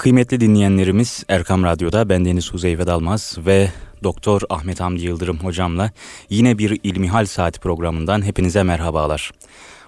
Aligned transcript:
Kıymetli 0.00 0.40
dinleyenlerimiz 0.40 1.24
Erkam 1.28 1.64
Radyo'da 1.64 2.08
ben 2.08 2.24
Deniz 2.24 2.52
Huzeyfe 2.52 2.86
Dalmaz 2.86 3.36
ve 3.46 3.72
Doktor 4.02 4.40
Ahmet 4.50 4.80
Hamdi 4.80 5.04
Yıldırım 5.04 5.38
hocamla 5.38 5.90
yine 6.30 6.58
bir 6.58 6.80
İlmihal 6.82 7.26
Saati 7.26 7.60
programından 7.60 8.22
hepinize 8.24 8.62
merhabalar. 8.62 9.30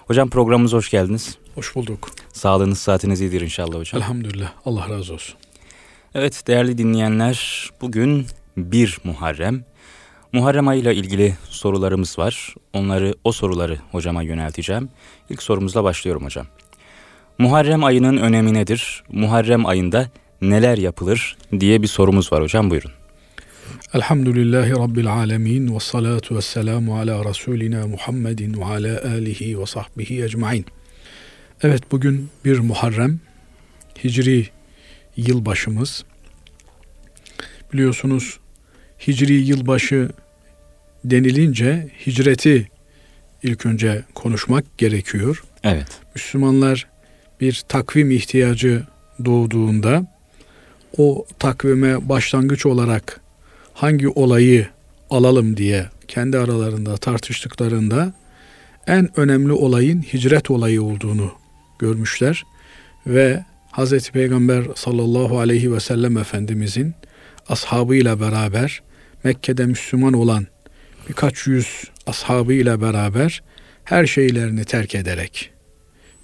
Hocam 0.07 0.29
programımıza 0.29 0.77
hoş 0.77 0.89
geldiniz. 0.89 1.37
Hoş 1.55 1.75
bulduk. 1.75 2.09
Sağlığınız 2.33 2.79
saatiniz 2.79 3.21
iyidir 3.21 3.41
inşallah 3.41 3.79
hocam. 3.79 4.01
Elhamdülillah. 4.01 4.51
Allah 4.65 4.89
razı 4.89 5.13
olsun. 5.13 5.35
Evet 6.15 6.47
değerli 6.47 6.77
dinleyenler 6.77 7.69
bugün 7.81 8.25
1 8.57 8.99
Muharrem. 9.03 9.65
Muharrem 10.31 10.67
ayıyla 10.67 10.91
ilgili 10.91 11.37
sorularımız 11.49 12.19
var. 12.19 12.55
Onları 12.73 13.15
o 13.23 13.31
soruları 13.31 13.79
hocama 13.91 14.21
yönelteceğim. 14.21 14.89
İlk 15.29 15.43
sorumuzla 15.43 15.83
başlıyorum 15.83 16.25
hocam. 16.25 16.45
Muharrem 17.37 17.83
ayının 17.83 18.17
önemi 18.17 18.53
nedir? 18.53 19.03
Muharrem 19.11 19.65
ayında 19.65 20.09
neler 20.41 20.77
yapılır 20.77 21.37
diye 21.59 21.81
bir 21.81 21.87
sorumuz 21.87 22.31
var 22.31 22.43
hocam 22.43 22.69
buyurun. 22.69 22.91
Elhamdülillahi 23.93 24.71
Rabbil 24.71 25.07
alemin 25.07 25.75
ve 25.75 25.79
salatu 25.79 26.35
ve 26.35 26.41
selamu 26.41 26.99
ala 26.99 27.29
Resulina 27.29 27.87
Muhammedin 27.87 28.61
ve 28.61 28.65
ala 28.65 29.01
alihi 29.05 29.59
ve 29.59 29.65
sahbihi 29.65 30.23
ecmain. 30.23 30.65
Evet 31.61 31.91
bugün 31.91 32.29
bir 32.45 32.59
Muharrem 32.59 33.19
Hicri 34.03 34.47
yılbaşımız. 35.17 36.03
Biliyorsunuz 37.73 38.39
Hicri 39.07 39.33
yılbaşı 39.33 40.09
denilince 41.05 41.89
hicreti 42.05 42.67
ilk 43.43 43.65
önce 43.65 44.03
konuşmak 44.15 44.77
gerekiyor. 44.77 45.43
Evet. 45.63 45.87
Müslümanlar 46.15 46.92
bir 47.41 47.63
takvim 47.67 48.11
ihtiyacı 48.11 48.83
doğduğunda 49.25 50.05
o 50.97 51.25
takvime 51.39 52.09
başlangıç 52.09 52.65
olarak 52.65 53.21
hangi 53.73 54.09
olayı 54.09 54.67
alalım 55.09 55.57
diye 55.57 55.85
kendi 56.07 56.37
aralarında 56.37 56.97
tartıştıklarında 56.97 58.13
en 58.87 59.19
önemli 59.19 59.51
olayın 59.51 60.01
hicret 60.01 60.51
olayı 60.51 60.83
olduğunu 60.83 61.31
görmüşler 61.79 62.43
ve 63.07 63.45
Hz. 63.71 64.09
Peygamber 64.09 64.63
sallallahu 64.75 65.39
aleyhi 65.39 65.73
ve 65.73 65.79
sellem 65.79 66.17
Efendimizin 66.17 66.93
ashabıyla 67.49 68.19
beraber 68.19 68.81
Mekke'de 69.23 69.65
Müslüman 69.65 70.13
olan 70.13 70.47
birkaç 71.09 71.47
yüz 71.47 71.83
ashabıyla 72.07 72.81
beraber 72.81 73.43
her 73.83 74.05
şeylerini 74.05 74.65
terk 74.65 74.95
ederek 74.95 75.52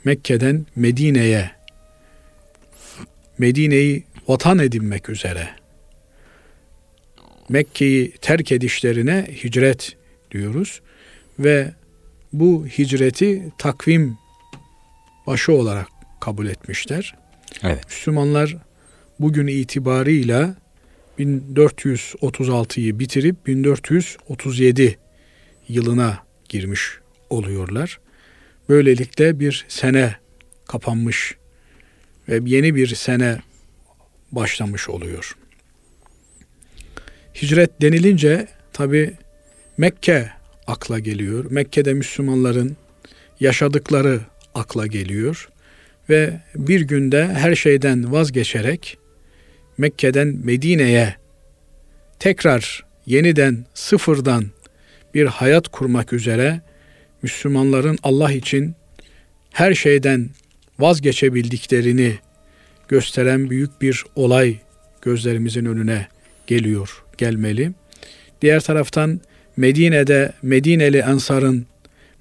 Mekke'den 0.05 0.65
Medine'ye 0.75 1.51
Medine'yi 3.37 4.03
vatan 4.27 4.59
edinmek 4.59 5.09
üzere 5.09 5.49
Mekke'yi 7.49 8.11
terk 8.11 8.51
edişlerine 8.51 9.27
hicret 9.43 9.97
diyoruz 10.31 10.81
ve 11.39 11.71
bu 12.33 12.67
hicreti 12.67 13.51
takvim 13.57 14.17
başı 15.27 15.53
olarak 15.53 15.87
kabul 16.21 16.47
etmişler. 16.47 17.15
Evet. 17.63 17.85
Müslümanlar 17.85 18.57
bugün 19.19 19.47
itibarıyla 19.47 20.55
1436'yı 21.19 22.99
bitirip 22.99 23.47
1437 23.47 24.97
yılına 25.67 26.19
girmiş 26.49 26.99
oluyorlar. 27.29 27.99
Böylelikle 28.69 29.39
bir 29.39 29.65
sene 29.67 30.15
kapanmış 30.67 31.35
ve 32.29 32.39
yeni 32.45 32.75
bir 32.75 32.87
sene 32.87 33.37
başlamış 34.31 34.89
oluyor. 34.89 35.37
Hicret 37.41 37.81
denilince 37.81 38.47
tabi 38.73 39.13
Mekke 39.77 40.29
akla 40.67 40.99
geliyor. 40.99 41.45
Mekke'de 41.51 41.93
Müslümanların 41.93 42.77
yaşadıkları 43.39 44.21
akla 44.55 44.87
geliyor 44.87 45.49
ve 46.09 46.39
bir 46.55 46.81
günde 46.81 47.27
her 47.27 47.55
şeyden 47.55 48.11
vazgeçerek 48.11 48.97
Mekke'den 49.77 50.27
Medine'ye 50.43 51.15
tekrar 52.19 52.85
yeniden 53.05 53.65
sıfırdan 53.73 54.45
bir 55.13 55.25
hayat 55.25 55.67
kurmak 55.67 56.13
üzere 56.13 56.61
Müslümanların 57.21 57.97
Allah 58.03 58.31
için 58.31 58.75
her 59.51 59.73
şeyden 59.73 60.29
vazgeçebildiklerini 60.79 62.15
gösteren 62.87 63.49
büyük 63.49 63.81
bir 63.81 64.03
olay 64.15 64.55
gözlerimizin 65.01 65.65
önüne 65.65 66.07
geliyor, 66.47 67.03
gelmeli. 67.17 67.71
Diğer 68.41 68.59
taraftan 68.59 69.21
Medine'de 69.57 70.33
Medineli 70.41 70.97
Ensar'ın 70.97 71.65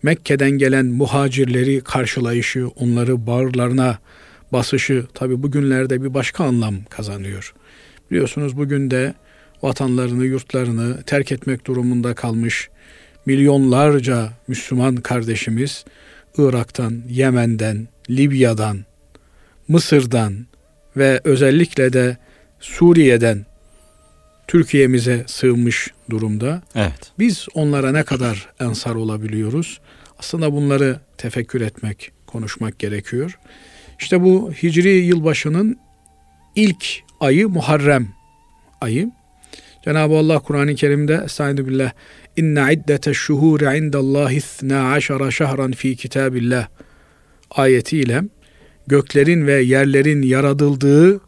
Mekke'den 0.03 0.51
gelen 0.51 0.87
muhacirleri 0.87 1.81
karşılayışı, 1.81 2.69
onları 2.69 3.27
bağırlarına 3.27 3.99
basışı 4.53 5.07
tabi 5.15 5.43
bugünlerde 5.43 6.03
bir 6.03 6.15
başka 6.15 6.45
anlam 6.45 6.85
kazanıyor. 6.85 7.55
Biliyorsunuz 8.11 8.57
bugün 8.57 8.91
de 8.91 9.15
vatanlarını, 9.63 10.25
yurtlarını 10.25 11.03
terk 11.03 11.33
etmek 11.33 11.67
durumunda 11.67 12.15
kalmış 12.15 12.69
milyonlarca 13.29 14.29
Müslüman 14.49 14.97
kardeşimiz 14.97 15.85
Irak'tan, 16.39 17.03
Yemen'den, 17.09 17.89
Libya'dan, 18.11 18.85
Mısır'dan 19.69 20.47
ve 20.97 21.21
özellikle 21.25 21.93
de 21.93 22.17
Suriye'den 22.61 23.47
Türkiye'mize 24.47 25.25
sığınmış 25.27 25.91
durumda. 26.11 26.63
Evet. 26.75 27.13
Biz 27.19 27.47
onlara 27.55 27.93
ne 27.93 28.03
kadar 28.03 28.49
ensar 28.61 28.95
olabiliyoruz? 28.95 29.81
Aslında 30.19 30.53
bunları 30.53 31.01
tefekkür 31.19 31.61
etmek, 31.61 32.13
konuşmak 32.27 32.79
gerekiyor. 32.79 33.39
İşte 33.99 34.23
bu 34.23 34.53
Hicri 34.53 34.91
yılbaşının 34.91 35.79
ilk 36.55 36.87
ayı 37.21 37.49
Muharrem 37.49 38.09
ayı. 38.81 39.11
Cenab-ı 39.85 40.15
Allah 40.15 40.39
Kur'an-ı 40.39 40.75
Kerim'de 40.75 41.23
Estaizu 41.25 41.67
billah 41.67 41.93
İnne 42.39 42.73
iddete 42.73 43.15
şuhuri 43.15 43.79
indallahi 43.79 44.37
ithna 44.37 44.93
aşara 44.93 45.31
şehran 45.31 45.73
fi 45.73 45.97
kitabillah 45.97 46.69
ayetiyle 47.51 48.23
göklerin 48.87 49.47
ve 49.47 49.63
yerlerin 49.63 50.23
yaratıldığı 50.23 51.21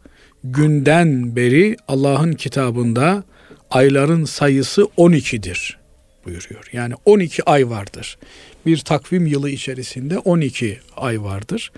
günden 0.43 1.35
beri 1.35 1.77
Allah'ın 1.87 2.33
kitabında 2.33 3.23
ayların 3.71 4.25
sayısı 4.25 4.81
12'dir 4.81 5.79
buyuruyor. 6.25 6.69
Yani 6.73 6.93
12 7.05 7.43
ay 7.43 7.69
vardır. 7.69 8.17
Bir 8.65 8.77
takvim 8.77 9.27
yılı 9.27 9.49
içerisinde 9.49 10.19
12 10.19 10.79
ay 10.97 11.23
vardır. 11.23 11.71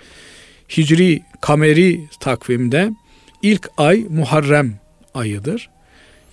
Hicri 0.76 1.22
kameri 1.40 2.00
takvimde 2.20 2.90
ilk 3.42 3.68
ay 3.76 4.06
Muharrem 4.08 4.80
ayıdır. 5.14 5.70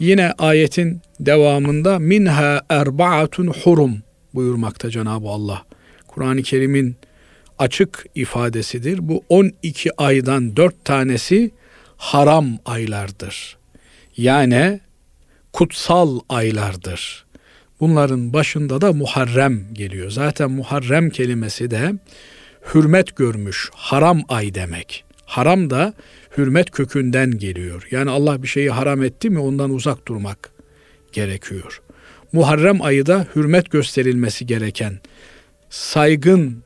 Yine 0.01 0.31
ayetin 0.31 1.01
devamında 1.19 1.99
minha 1.99 2.61
erbaatun 2.69 3.47
hurum 3.47 4.01
buyurmakta 4.33 4.89
Cenab-ı 4.89 5.27
Allah. 5.27 5.63
Kur'an-ı 6.07 6.43
Kerim'in 6.43 6.95
açık 7.59 8.05
ifadesidir. 8.15 9.09
Bu 9.09 9.23
12 9.29 9.89
aydan 9.97 10.55
4 10.55 10.85
tanesi 10.85 11.51
haram 11.97 12.57
aylardır. 12.65 13.57
Yani 14.17 14.79
kutsal 15.53 16.19
aylardır. 16.29 17.25
Bunların 17.79 18.33
başında 18.33 18.81
da 18.81 18.93
Muharrem 18.93 19.73
geliyor. 19.73 20.09
Zaten 20.09 20.51
Muharrem 20.51 21.09
kelimesi 21.09 21.71
de 21.71 21.93
hürmet 22.73 23.15
görmüş, 23.15 23.69
haram 23.73 24.21
ay 24.29 24.55
demek. 24.55 25.03
Haram 25.25 25.69
da 25.69 25.93
hürmet 26.37 26.71
kökünden 26.71 27.37
geliyor. 27.37 27.87
Yani 27.91 28.09
Allah 28.09 28.43
bir 28.43 28.47
şeyi 28.47 28.69
haram 28.69 29.03
etti 29.03 29.29
mi 29.29 29.39
ondan 29.39 29.69
uzak 29.69 30.07
durmak 30.07 30.51
gerekiyor. 31.11 31.81
Muharrem 32.33 32.81
ayı 32.81 33.05
da 33.05 33.27
hürmet 33.35 33.71
gösterilmesi 33.71 34.45
gereken, 34.45 34.99
saygınlığı 35.69 36.61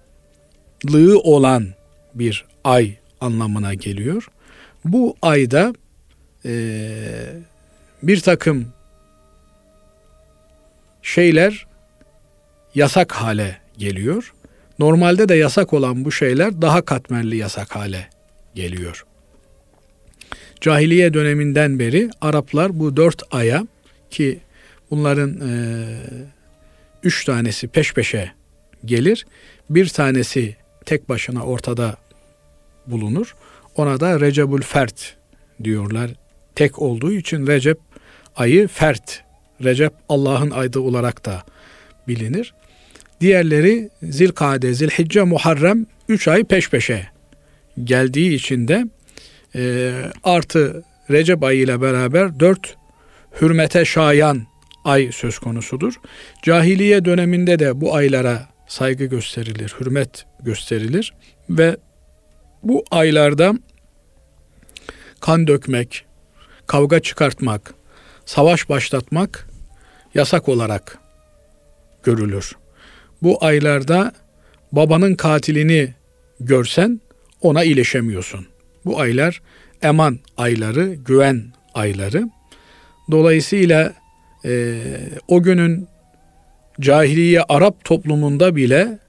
olan 1.24 1.68
bir 2.14 2.46
ay 2.64 2.96
anlamına 3.22 3.74
geliyor. 3.74 4.28
Bu 4.86 5.16
ayda 5.22 5.74
e, 6.46 6.54
bir 8.04 8.20
takım 8.20 8.68
şeyler 11.02 11.68
yasak 12.76 13.12
hale 13.12 13.58
geliyor. 13.78 14.34
Normalde 14.80 15.30
de 15.30 15.36
yasak 15.36 15.74
olan 15.74 16.06
bu 16.06 16.12
şeyler 16.12 16.62
daha 16.62 16.82
katmerli 16.82 17.38
yasak 17.38 17.76
hale 17.76 18.10
geliyor. 18.56 19.06
Cahiliye 20.66 21.14
döneminden 21.14 21.80
beri 21.80 22.10
Araplar 22.22 22.80
bu 22.80 22.98
dört 22.98 23.24
aya 23.32 23.68
ki 24.10 24.40
bunların 24.92 25.30
e, 25.30 25.52
üç 27.04 27.26
tanesi 27.26 27.68
peş 27.68 27.94
peşe 27.94 28.32
gelir. 28.86 29.26
Bir 29.70 29.88
tanesi 29.88 30.56
tek 30.86 31.10
başına 31.10 31.46
ortada 31.46 31.98
bulunur. 32.88 33.36
Ona 33.76 34.00
da 34.00 34.20
Recebül 34.20 34.62
Fert 34.62 35.16
diyorlar. 35.64 36.12
Tek 36.56 36.82
olduğu 36.82 37.12
için 37.12 37.48
Recep 37.48 37.78
ayı 38.36 38.68
fert. 38.68 39.24
Recep 39.64 39.94
Allah'ın 40.10 40.52
aydı 40.52 40.80
olarak 40.80 41.26
da 41.26 41.44
bilinir. 42.08 42.54
Diğerleri 43.22 43.90
Zilkade, 44.04 44.74
Zilhicce, 44.74 45.24
Muharrem 45.24 45.86
3 46.10 46.28
ay 46.28 46.44
peş 46.44 46.70
peşe 46.70 47.08
geldiği 47.84 48.34
için 48.34 48.68
de 48.68 48.86
e, 49.56 49.94
artı 50.24 50.84
Recep 51.12 51.44
ayı 51.44 51.60
ile 51.60 51.82
beraber 51.82 52.40
4 52.40 52.76
hürmete 53.42 53.86
şayan 53.86 54.48
ay 54.84 55.12
söz 55.12 55.40
konusudur. 55.40 55.94
Cahiliye 56.44 57.06
döneminde 57.06 57.60
de 57.60 57.82
bu 57.82 57.96
aylara 57.96 58.48
saygı 58.68 59.06
gösterilir, 59.06 59.76
hürmet 59.80 60.26
gösterilir 60.44 61.14
ve 61.50 61.78
bu 62.64 62.86
aylarda 62.92 63.54
kan 65.20 65.48
dökmek, 65.48 66.06
kavga 66.68 67.00
çıkartmak, 67.00 67.74
savaş 68.26 68.70
başlatmak 68.70 69.48
yasak 70.16 70.50
olarak 70.50 70.98
görülür. 72.04 72.52
Bu 73.22 73.46
aylarda 73.46 74.12
babanın 74.72 75.16
katilini 75.16 75.94
görsen 76.40 77.02
ona 77.42 77.64
iyileşemiyorsun. 77.64 78.55
Bu 78.86 79.00
aylar 79.00 79.42
eman 79.82 80.20
ayları, 80.38 80.94
güven 80.94 81.44
ayları. 81.74 82.30
Dolayısıyla 83.12 83.94
e, 84.46 84.82
o 85.28 85.44
günün 85.44 85.88
cahiliye 86.80 87.42
Arap 87.42 87.86
toplumunda 87.86 88.56
bile 88.56 89.00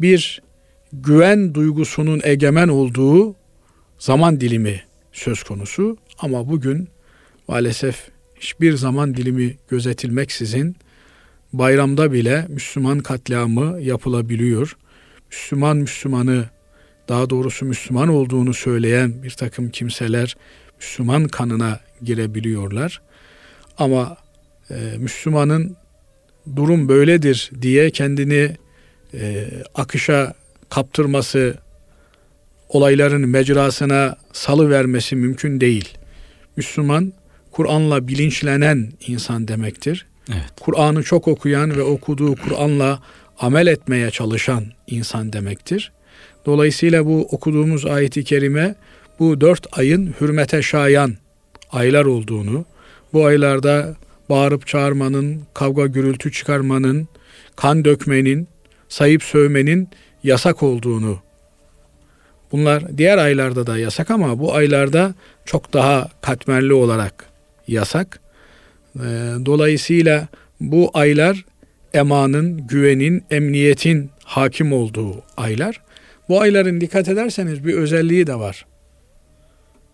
bir 0.00 0.42
güven 0.92 1.54
duygusunun 1.54 2.20
egemen 2.24 2.68
olduğu 2.68 3.36
zaman 3.98 4.40
dilimi 4.40 4.82
söz 5.12 5.42
konusu. 5.42 5.96
Ama 6.18 6.48
bugün 6.48 6.88
maalesef 7.48 8.08
hiçbir 8.40 8.72
zaman 8.72 9.14
dilimi 9.14 9.56
gözetilmeksizin 9.68 10.76
bayramda 11.52 12.12
bile 12.12 12.46
Müslüman 12.48 12.98
katliamı 12.98 13.80
yapılabiliyor. 13.80 14.76
Müslüman 15.30 15.76
Müslümanı 15.76 16.44
daha 17.08 17.30
doğrusu 17.30 17.64
Müslüman 17.64 18.08
olduğunu 18.08 18.54
söyleyen 18.54 19.22
bir 19.22 19.30
takım 19.30 19.70
kimseler 19.70 20.36
Müslüman 20.78 21.28
kanına 21.28 21.80
girebiliyorlar. 22.02 23.00
Ama 23.78 24.16
e, 24.70 24.74
Müslümanın 24.98 25.76
durum 26.56 26.88
böyledir 26.88 27.50
diye 27.62 27.90
kendini 27.90 28.56
e, 29.14 29.48
akışa 29.74 30.34
kaptırması, 30.68 31.54
olayların 32.68 33.28
mecrasına 33.28 34.16
salı 34.32 34.70
vermesi 34.70 35.16
mümkün 35.16 35.60
değil. 35.60 35.98
Müslüman 36.56 37.12
Kur'an'la 37.50 38.08
bilinçlenen 38.08 38.92
insan 39.06 39.48
demektir. 39.48 40.06
Evet. 40.28 40.44
Kur'an'ı 40.60 41.02
çok 41.02 41.28
okuyan 41.28 41.76
ve 41.76 41.82
okuduğu 41.82 42.34
Kur'an'la 42.34 43.02
amel 43.38 43.66
etmeye 43.66 44.10
çalışan 44.10 44.64
insan 44.86 45.32
demektir. 45.32 45.92
Dolayısıyla 46.46 47.06
bu 47.06 47.28
okuduğumuz 47.30 47.86
ayeti 47.86 48.24
kerime 48.24 48.74
bu 49.18 49.40
dört 49.40 49.78
ayın 49.78 50.14
hürmete 50.20 50.62
şayan 50.62 51.14
aylar 51.72 52.04
olduğunu, 52.04 52.64
bu 53.12 53.26
aylarda 53.26 53.94
bağırıp 54.28 54.66
çağırmanın, 54.66 55.42
kavga 55.54 55.86
gürültü 55.86 56.32
çıkarmanın, 56.32 57.08
kan 57.56 57.84
dökmenin, 57.84 58.48
sayıp 58.88 59.22
sövmenin 59.22 59.88
yasak 60.22 60.62
olduğunu. 60.62 61.18
Bunlar 62.52 62.98
diğer 62.98 63.18
aylarda 63.18 63.66
da 63.66 63.78
yasak 63.78 64.10
ama 64.10 64.38
bu 64.38 64.54
aylarda 64.54 65.14
çok 65.44 65.72
daha 65.72 66.08
katmerli 66.20 66.72
olarak 66.72 67.26
yasak. 67.68 68.20
Ee, 68.96 69.00
dolayısıyla 69.46 70.28
bu 70.60 70.90
aylar 70.94 71.44
emanın, 71.94 72.66
güvenin, 72.66 73.24
emniyetin 73.30 74.10
hakim 74.24 74.72
olduğu 74.72 75.22
aylar. 75.36 75.85
Bu 76.28 76.40
ayların 76.40 76.80
dikkat 76.80 77.08
ederseniz 77.08 77.64
bir 77.66 77.74
özelliği 77.74 78.26
de 78.26 78.34
var. 78.34 78.66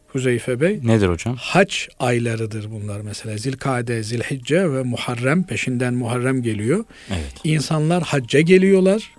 Huzeyfe 0.08 0.61
Bey. 0.61 0.81
Nedir 0.84 1.08
hocam? 1.08 1.37
Haç 1.38 1.88
aylarıdır 1.99 2.70
bunlar 2.70 3.00
mesela. 3.00 3.38
Zilkade, 3.38 4.02
Zilhicce 4.02 4.73
ve 4.73 4.82
Muharrem 4.82 5.46
peşinden 5.46 5.94
Muharrem 5.94 6.43
geliyor. 6.43 6.84
Evet. 7.11 7.34
İnsanlar 7.44 8.02
hacca 8.02 8.40
geliyorlar. 8.40 9.11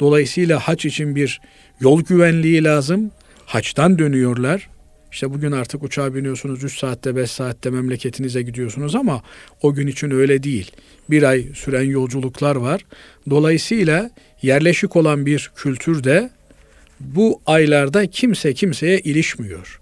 Dolayısıyla 0.00 0.58
haç 0.58 0.84
için 0.84 1.16
bir 1.16 1.40
yol 1.80 2.02
güvenliği 2.02 2.64
lazım. 2.64 3.10
Haçtan 3.46 3.98
dönüyorlar. 3.98 4.68
İşte 5.12 5.30
bugün 5.30 5.52
artık 5.52 5.82
uçağa 5.82 6.14
biniyorsunuz 6.14 6.64
3 6.64 6.78
saatte 6.78 7.16
5 7.16 7.30
saatte 7.30 7.70
memleketinize 7.70 8.42
gidiyorsunuz 8.42 8.94
ama 8.94 9.22
o 9.62 9.74
gün 9.74 9.86
için 9.86 10.10
öyle 10.10 10.42
değil. 10.42 10.72
Bir 11.10 11.22
ay 11.22 11.44
süren 11.54 11.82
yolculuklar 11.82 12.56
var. 12.56 12.80
Dolayısıyla 13.30 14.10
yerleşik 14.42 14.96
olan 14.96 15.26
bir 15.26 15.50
kültürde 15.56 16.30
bu 17.04 17.40
aylarda 17.46 18.06
kimse 18.06 18.54
kimseye 18.54 18.98
ilişmiyor. 18.98 19.80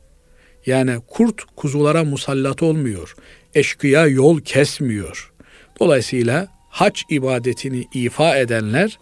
Yani 0.67 0.97
kurt 1.09 1.45
kuzulara 1.57 2.05
musallat 2.05 2.63
olmuyor. 2.63 3.15
Eşkıya 3.55 4.07
yol 4.07 4.41
kesmiyor. 4.41 5.33
Dolayısıyla 5.81 6.49
hac 6.71 7.01
ibadetini 7.11 7.85
ifa 7.95 8.37
edenler, 8.37 8.99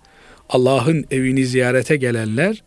Allah'ın 0.48 1.04
evini 1.10 1.46
ziyarete 1.46 1.96
gelenler 1.96 2.62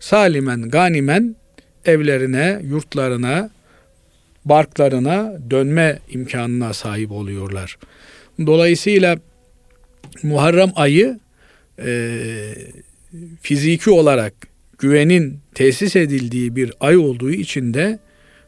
salimen 0.00 0.70
ganimen 0.70 1.36
evlerine, 1.84 2.60
yurtlarına, 2.64 3.50
barklarına 4.44 5.32
dönme 5.50 5.98
imkanına 6.08 6.72
sahip 6.72 7.10
oluyorlar. 7.12 7.78
Dolayısıyla 8.46 9.18
Muharrem 10.22 10.72
ayı 10.76 11.20
e, 11.78 11.92
fiziki 13.42 13.90
olarak 13.90 14.34
güvenin 14.78 15.40
tesis 15.54 15.96
edildiği 15.96 16.56
bir 16.56 16.72
ay 16.80 16.96
olduğu 16.96 17.30
için 17.30 17.74
de 17.74 17.98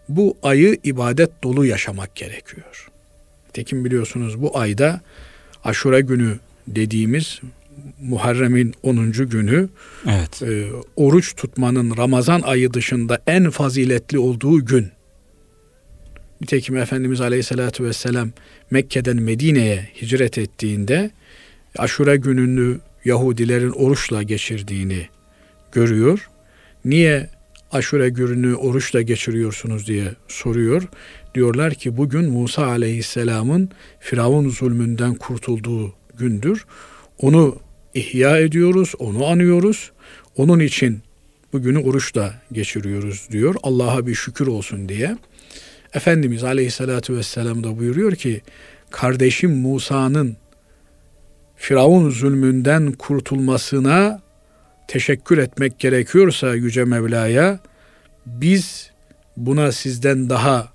bu 0.08 0.36
ayı 0.42 0.76
ibadet 0.84 1.42
dolu 1.44 1.66
yaşamak 1.66 2.16
gerekiyor. 2.16 2.88
Tekin 3.52 3.84
biliyorsunuz 3.84 4.42
bu 4.42 4.58
ayda 4.58 5.00
Aşure 5.64 6.00
günü 6.00 6.38
dediğimiz 6.68 7.40
Muharrem'in 8.00 8.74
10. 8.82 9.12
günü 9.12 9.68
Evet. 10.06 10.42
e, 10.42 10.66
oruç 10.96 11.34
tutmanın 11.36 11.96
Ramazan 11.96 12.42
ayı 12.42 12.72
dışında 12.72 13.22
en 13.26 13.50
faziletli 13.50 14.18
olduğu 14.18 14.64
gün. 14.64 14.88
Nitekim 16.40 16.76
Efendimiz 16.76 17.20
Aleyhisselatü 17.20 17.84
Vesselam 17.84 18.30
Mekke'den 18.70 19.16
Medine'ye 19.16 19.88
hicret 20.02 20.38
ettiğinde 20.38 21.10
Aşure 21.78 22.16
gününü 22.16 22.80
Yahudilerin 23.04 23.70
oruçla 23.70 24.22
geçirdiğini 24.22 25.08
görüyor. 25.72 26.28
Niye 26.84 27.30
Aşure 27.72 28.08
gününü 28.08 28.54
oruçla 28.54 29.02
geçiriyorsunuz 29.02 29.86
diye 29.86 30.14
soruyor. 30.28 30.88
Diyorlar 31.34 31.74
ki 31.74 31.96
bugün 31.96 32.30
Musa 32.30 32.66
Aleyhisselam'ın 32.66 33.70
Firavun 34.00 34.48
zulmünden 34.48 35.14
kurtulduğu 35.14 35.94
gündür. 36.18 36.66
Onu 37.18 37.56
ihya 37.94 38.38
ediyoruz, 38.38 38.92
onu 38.98 39.26
anıyoruz. 39.26 39.92
Onun 40.36 40.60
için 40.60 41.00
bugünü 41.52 41.78
oruçla 41.78 42.42
geçiriyoruz 42.52 43.28
diyor. 43.30 43.54
Allah'a 43.62 44.06
bir 44.06 44.14
şükür 44.14 44.46
olsun 44.46 44.88
diye. 44.88 45.16
Efendimiz 45.94 46.44
Aleyhisselatü 46.44 47.16
Vesselam 47.16 47.64
da 47.64 47.78
buyuruyor 47.78 48.14
ki 48.14 48.40
kardeşim 48.90 49.50
Musa'nın 49.50 50.36
Firavun 51.62 52.10
zulmünden 52.10 52.92
kurtulmasına 52.92 54.22
teşekkür 54.88 55.38
etmek 55.38 55.78
gerekiyorsa 55.78 56.54
Yüce 56.54 56.84
Mevla'ya 56.84 57.60
biz 58.26 58.90
buna 59.36 59.72
sizden 59.72 60.30
daha 60.30 60.72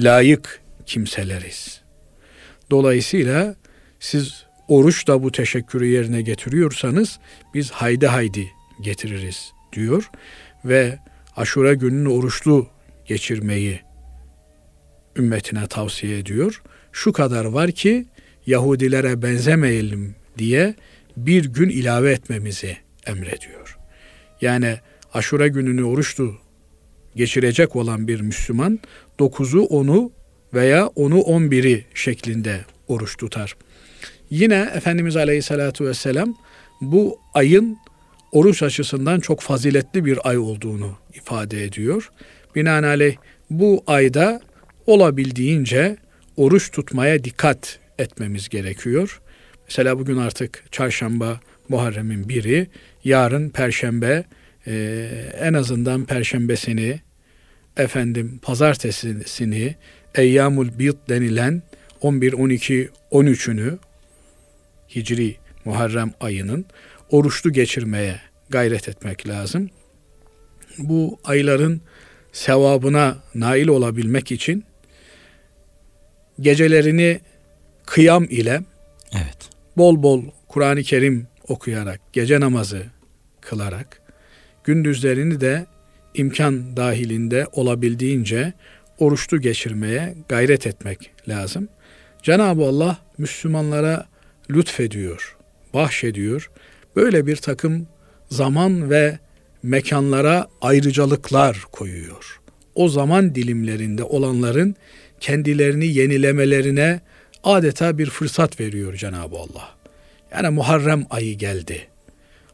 layık 0.00 0.60
kimseleriz. 0.86 1.80
Dolayısıyla 2.70 3.54
siz 4.00 4.44
oruç 4.68 5.08
da 5.08 5.22
bu 5.22 5.32
teşekkürü 5.32 5.86
yerine 5.86 6.22
getiriyorsanız 6.22 7.18
biz 7.54 7.70
haydi 7.70 8.06
haydi 8.06 8.50
getiririz 8.80 9.52
diyor 9.72 10.10
ve 10.64 10.98
aşure 11.36 11.74
gününü 11.74 12.08
oruçlu 12.08 12.68
geçirmeyi 13.04 13.80
ümmetine 15.16 15.66
tavsiye 15.66 16.18
ediyor. 16.18 16.62
Şu 16.92 17.12
kadar 17.12 17.44
var 17.44 17.72
ki 17.72 18.06
Yahudilere 18.46 19.22
benzemeyelim 19.22 20.14
diye 20.38 20.74
bir 21.16 21.44
gün 21.44 21.68
ilave 21.68 22.12
etmemizi 22.12 22.76
emrediyor. 23.06 23.78
Yani 24.40 24.76
aşure 25.14 25.48
gününü 25.48 25.84
oruçlu 25.84 26.34
geçirecek 27.16 27.76
olan 27.76 28.08
bir 28.08 28.20
Müslüman 28.20 28.80
9'u 29.18 29.64
10'u 29.64 30.12
veya 30.54 30.80
10'u 30.80 31.18
11'i 31.18 31.84
şeklinde 31.94 32.64
oruç 32.88 33.16
tutar. 33.16 33.56
Yine 34.30 34.70
Efendimiz 34.74 35.16
Aleyhisselatü 35.16 35.84
Vesselam 35.84 36.34
bu 36.80 37.18
ayın 37.34 37.78
oruç 38.32 38.62
açısından 38.62 39.20
çok 39.20 39.40
faziletli 39.40 40.04
bir 40.04 40.28
ay 40.28 40.38
olduğunu 40.38 40.96
ifade 41.14 41.64
ediyor. 41.64 42.10
Binaenaleyh 42.54 43.16
bu 43.50 43.84
ayda 43.86 44.40
olabildiğince 44.86 45.96
oruç 46.36 46.70
tutmaya 46.70 47.24
dikkat 47.24 47.78
etmemiz 47.98 48.48
gerekiyor. 48.48 49.20
Mesela 49.68 49.98
bugün 49.98 50.16
artık 50.16 50.64
çarşamba 50.72 51.40
Muharrem'in 51.68 52.28
biri, 52.28 52.66
yarın 53.04 53.50
perşembe 53.50 54.24
e, 54.66 54.74
en 55.40 55.52
azından 55.52 56.04
perşembesini, 56.04 57.00
efendim 57.76 58.38
pazartesini, 58.42 59.74
Eyyamul 60.14 60.78
Bid 60.78 60.94
denilen 61.08 61.62
11, 62.00 62.32
12, 62.32 62.90
13'ünü 63.12 63.78
Hicri 64.94 65.36
Muharrem 65.64 66.12
ayının 66.20 66.66
oruçlu 67.10 67.52
geçirmeye 67.52 68.20
gayret 68.50 68.88
etmek 68.88 69.28
lazım. 69.28 69.70
Bu 70.78 71.18
ayların 71.24 71.80
sevabına 72.32 73.18
nail 73.34 73.68
olabilmek 73.68 74.32
için 74.32 74.64
gecelerini 76.40 77.20
kıyam 77.86 78.24
ile 78.24 78.60
Evet. 79.12 79.50
bol 79.76 80.02
bol 80.02 80.22
Kur'an-ı 80.48 80.82
Kerim 80.82 81.26
okuyarak, 81.48 82.00
gece 82.12 82.40
namazı 82.40 82.82
kılarak, 83.40 84.00
gündüzlerini 84.64 85.40
de 85.40 85.66
imkan 86.14 86.76
dahilinde 86.76 87.46
olabildiğince 87.52 88.52
oruçlu 88.98 89.40
geçirmeye 89.40 90.14
gayret 90.28 90.66
etmek 90.66 91.10
lazım. 91.28 91.68
Cenab-ı 92.22 92.64
Allah 92.64 92.98
Müslümanlara 93.18 94.06
lütfediyor, 94.50 95.36
bahşediyor. 95.74 96.50
Böyle 96.96 97.26
bir 97.26 97.36
takım 97.36 97.86
zaman 98.30 98.90
ve 98.90 99.18
mekanlara 99.62 100.46
ayrıcalıklar 100.60 101.62
koyuyor. 101.72 102.40
O 102.74 102.88
zaman 102.88 103.34
dilimlerinde 103.34 104.02
olanların 104.02 104.74
kendilerini 105.20 105.86
yenilemelerine 105.86 107.00
adeta 107.46 107.98
bir 107.98 108.10
fırsat 108.10 108.60
veriyor 108.60 108.94
Cenab-ı 108.94 109.36
Allah. 109.36 109.74
Yani 110.32 110.48
Muharrem 110.48 111.06
ayı 111.10 111.38
geldi. 111.38 111.88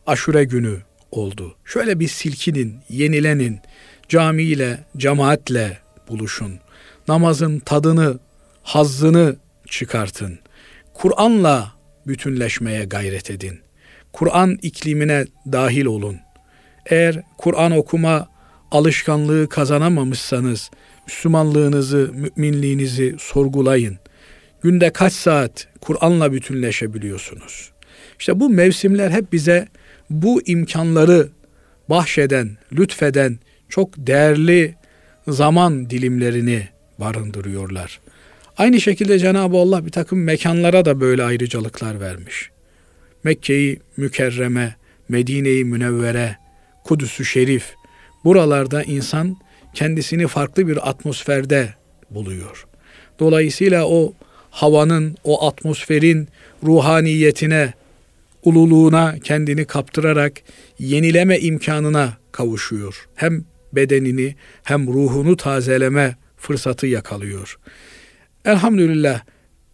Aşure 0.07 0.45
günü 0.45 0.79
oldu. 1.11 1.57
Şöyle 1.65 2.01
bir 2.01 2.09
silkinin, 2.09 2.79
yenilenin, 2.89 3.61
camiyle, 4.09 4.85
cemaatle 4.97 5.79
buluşun. 6.09 6.59
Namazın 7.09 7.59
tadını, 7.59 8.19
hazzını 8.63 9.37
çıkartın. 9.67 10.39
Kur'an'la 10.95 11.73
bütünleşmeye 12.07 12.85
gayret 12.85 13.31
edin. 13.31 13.61
Kur'an 14.13 14.59
iklimine 14.63 15.25
dahil 15.53 15.85
olun. 15.85 16.17
Eğer 16.87 17.23
Kur'an 17.39 17.73
okuma 17.73 18.29
alışkanlığı 18.71 19.49
kazanamamışsanız 19.49 20.71
Müslümanlığınızı, 21.07 22.11
müminliğinizi 22.15 23.17
sorgulayın. 23.19 24.02
Günde 24.63 24.91
kaç 24.91 25.13
saat 25.13 25.69
Kur'an'la 25.81 26.33
bütünleşebiliyorsunuz? 26.33 27.71
İşte 28.19 28.41
bu 28.41 28.51
mevsimler 28.51 29.11
hep 29.11 29.33
bize 29.33 29.69
bu 30.11 30.43
imkanları 30.43 31.29
bahşeden, 31.91 32.57
lütfeden 32.73 33.39
çok 33.69 33.91
değerli 33.97 34.75
zaman 35.29 35.91
dilimlerini 35.91 36.69
barındırıyorlar. 36.99 38.01
Aynı 38.57 38.81
şekilde 38.81 39.19
Cenab-ı 39.19 39.57
Allah 39.57 39.87
bir 39.87 39.91
takım 39.91 40.23
mekanlara 40.23 40.85
da 40.85 41.01
böyle 41.01 41.23
ayrıcalıklar 41.23 42.01
vermiş. 42.01 42.51
Mekke'yi 43.25 43.81
mükerreme, 43.97 44.77
Medine'yi 45.09 45.65
münevvere, 45.65 46.37
Kudüs-ü 46.85 47.25
Şerif, 47.25 47.75
buralarda 48.25 48.83
insan 48.83 49.37
kendisini 49.75 50.27
farklı 50.27 50.69
bir 50.69 50.89
atmosferde 50.89 51.75
buluyor. 52.11 52.67
Dolayısıyla 53.19 53.87
o 53.87 54.15
havanın, 54.53 55.17
o 55.25 55.47
atmosferin 55.47 56.29
ruhaniyetine, 56.65 57.73
ululuğuna 58.43 59.19
kendini 59.25 59.65
kaptırarak 59.65 60.33
yenileme 60.79 61.39
imkanına 61.39 62.17
kavuşuyor. 62.33 63.09
Hem 63.15 63.45
bedenini 63.73 64.35
hem 64.63 64.87
ruhunu 64.87 65.37
tazeleme 65.37 66.17
fırsatı 66.37 66.87
yakalıyor. 66.87 67.59
Elhamdülillah 68.45 69.21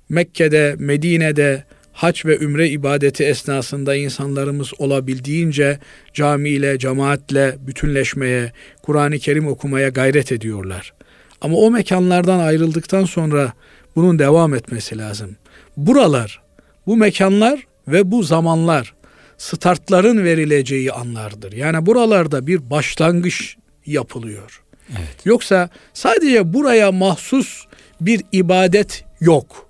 Mekke'de, 0.08 0.76
Medine'de 0.78 1.64
hac 1.92 2.25
ve 2.25 2.38
ümre 2.38 2.68
ibadeti 2.68 3.25
esnasında 3.25 3.94
insanlarımız 3.94 4.73
olabildiğince 4.78 5.78
camiyle, 6.14 6.78
cemaatle 6.78 7.56
bütünleşmeye, 7.66 8.52
Kur'an-ı 8.82 9.18
Kerim 9.18 9.47
okumaya 9.47 9.88
gayret 9.88 10.32
ediyorlar. 10.32 10.92
Ama 11.40 11.56
o 11.56 11.70
mekanlardan 11.70 12.38
ayrıldıktan 12.38 13.04
sonra 13.04 13.52
bunun 13.99 14.19
devam 14.19 14.55
etmesi 14.55 14.99
lazım. 14.99 15.37
Buralar, 15.76 16.43
bu 16.87 16.97
mekanlar 16.97 17.67
ve 17.88 18.11
bu 18.11 18.23
zamanlar 18.23 18.95
startların 19.38 20.25
verileceği 20.25 20.93
anlardır. 20.93 21.52
Yani 21.52 21.87
buralarda 21.87 22.47
bir 22.47 22.71
başlangıç 22.71 23.57
yapılıyor. 23.87 24.62
Evet. 24.90 25.17
Yoksa 25.25 25.71
sadece 25.95 26.52
buraya 26.55 26.93
mahsus 26.93 27.64
bir 28.00 28.23
ibadet 28.33 29.05
yok. 29.21 29.69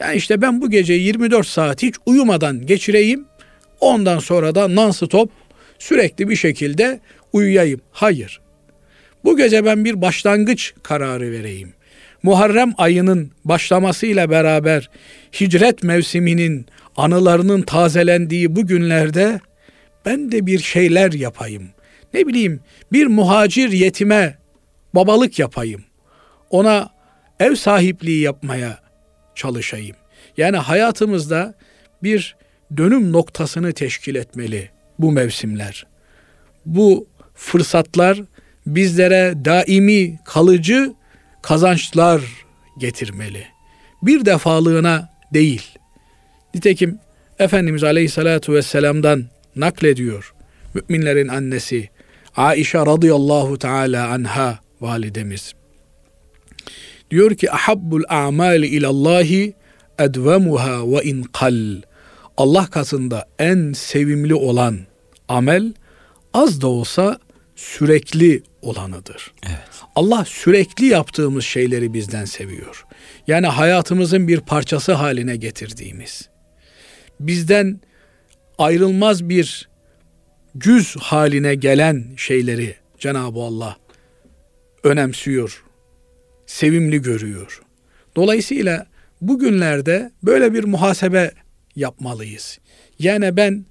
Yani 0.00 0.16
işte 0.16 0.42
ben 0.42 0.60
bu 0.60 0.70
gece 0.70 0.94
24 0.94 1.46
saat 1.46 1.82
hiç 1.82 1.94
uyumadan 2.06 2.66
geçireyim. 2.66 3.24
Ondan 3.80 4.18
sonra 4.18 4.54
da 4.54 4.64
non-stop 4.64 5.28
sürekli 5.78 6.28
bir 6.28 6.36
şekilde 6.36 7.00
uyuyayım. 7.32 7.80
Hayır. 7.92 8.40
Bu 9.24 9.36
gece 9.36 9.64
ben 9.64 9.84
bir 9.84 10.02
başlangıç 10.02 10.74
kararı 10.82 11.32
vereyim. 11.32 11.72
Muharrem 12.22 12.72
ayının 12.78 13.32
başlamasıyla 13.44 14.30
beraber 14.30 14.90
hicret 15.40 15.82
mevsiminin 15.82 16.66
anılarının 16.96 17.62
tazelendiği 17.62 18.56
bu 18.56 18.66
günlerde 18.66 19.40
ben 20.06 20.32
de 20.32 20.46
bir 20.46 20.58
şeyler 20.58 21.12
yapayım. 21.12 21.68
Ne 22.14 22.26
bileyim 22.26 22.60
bir 22.92 23.06
muhacir 23.06 23.72
yetime 23.72 24.38
babalık 24.94 25.38
yapayım. 25.38 25.84
Ona 26.50 26.90
ev 27.40 27.54
sahipliği 27.54 28.22
yapmaya 28.22 28.78
çalışayım. 29.34 29.96
Yani 30.36 30.56
hayatımızda 30.56 31.54
bir 32.02 32.36
dönüm 32.76 33.12
noktasını 33.12 33.72
teşkil 33.72 34.14
etmeli 34.14 34.70
bu 34.98 35.12
mevsimler. 35.12 35.86
Bu 36.66 37.06
fırsatlar 37.34 38.22
bizlere 38.66 39.34
daimi 39.44 40.18
kalıcı 40.24 40.94
kazançlar 41.42 42.22
getirmeli. 42.78 43.46
Bir 44.02 44.24
defalığına 44.24 45.08
değil. 45.34 45.78
Nitekim 46.54 46.98
Efendimiz 47.38 47.84
Aleyhisselatü 47.84 48.52
Vesselam'dan 48.52 49.24
naklediyor. 49.56 50.34
Müminlerin 50.74 51.28
annesi 51.28 51.88
Aişe 52.36 52.78
radıyallahu 52.78 53.58
teala 53.58 54.08
anha 54.08 54.58
validemiz. 54.80 55.52
Diyor 57.10 57.34
ki 57.34 57.52
ahabbul 57.52 58.02
a'mali 58.08 58.66
ilallahi 58.66 59.54
edvemuha 59.98 60.92
ve 60.92 61.02
in 61.02 61.22
kal. 61.22 61.82
Allah 62.36 62.66
katında 62.70 63.26
en 63.38 63.72
sevimli 63.72 64.34
olan 64.34 64.78
amel 65.28 65.72
az 66.34 66.60
da 66.60 66.68
olsa 66.68 67.18
sürekli 67.56 68.42
olanıdır. 68.62 69.32
Evet. 69.46 69.69
Allah 69.94 70.24
sürekli 70.24 70.86
yaptığımız 70.86 71.44
şeyleri 71.44 71.94
bizden 71.94 72.24
seviyor. 72.24 72.86
Yani 73.26 73.46
hayatımızın 73.46 74.28
bir 74.28 74.40
parçası 74.40 74.92
haline 74.92 75.36
getirdiğimiz, 75.36 76.28
bizden 77.20 77.80
ayrılmaz 78.58 79.28
bir 79.28 79.68
cüz 80.58 80.96
haline 80.96 81.54
gelen 81.54 82.04
şeyleri 82.16 82.76
Cenab-ı 82.98 83.40
Allah 83.40 83.76
önemsiyor, 84.84 85.64
sevimli 86.46 87.02
görüyor. 87.02 87.62
Dolayısıyla 88.16 88.86
bugünlerde 89.20 90.12
böyle 90.22 90.54
bir 90.54 90.64
muhasebe 90.64 91.32
yapmalıyız. 91.76 92.58
Yani 92.98 93.36
ben 93.36 93.64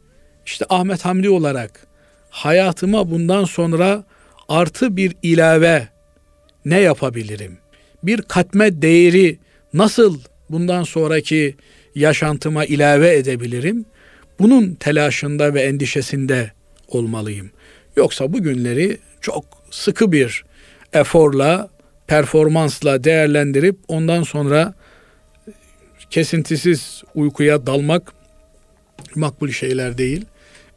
işte 0.45 0.65
Ahmet 0.69 1.05
Hamdi 1.05 1.29
olarak 1.29 1.87
hayatıma 2.29 3.11
bundan 3.11 3.45
sonra 3.45 4.03
artı 4.49 4.97
bir 4.97 5.15
ilave 5.23 5.87
ne 6.65 6.79
yapabilirim? 6.79 7.57
Bir 8.03 8.21
katme 8.21 8.81
değeri 8.81 9.37
nasıl 9.73 10.19
bundan 10.49 10.83
sonraki 10.83 11.55
yaşantıma 11.95 12.65
ilave 12.65 13.15
edebilirim? 13.15 13.85
Bunun 14.39 14.73
telaşında 14.73 15.53
ve 15.53 15.61
endişesinde 15.61 16.51
olmalıyım. 16.87 17.51
Yoksa 17.95 18.33
bu 18.33 18.43
günleri 18.43 18.97
çok 19.21 19.45
sıkı 19.71 20.11
bir 20.11 20.43
eforla, 20.93 21.69
performansla 22.07 23.03
değerlendirip 23.03 23.77
ondan 23.87 24.23
sonra 24.23 24.73
kesintisiz 26.09 27.03
uykuya 27.15 27.65
dalmak 27.65 28.13
makbul 29.15 29.49
şeyler 29.49 29.97
değil. 29.97 30.25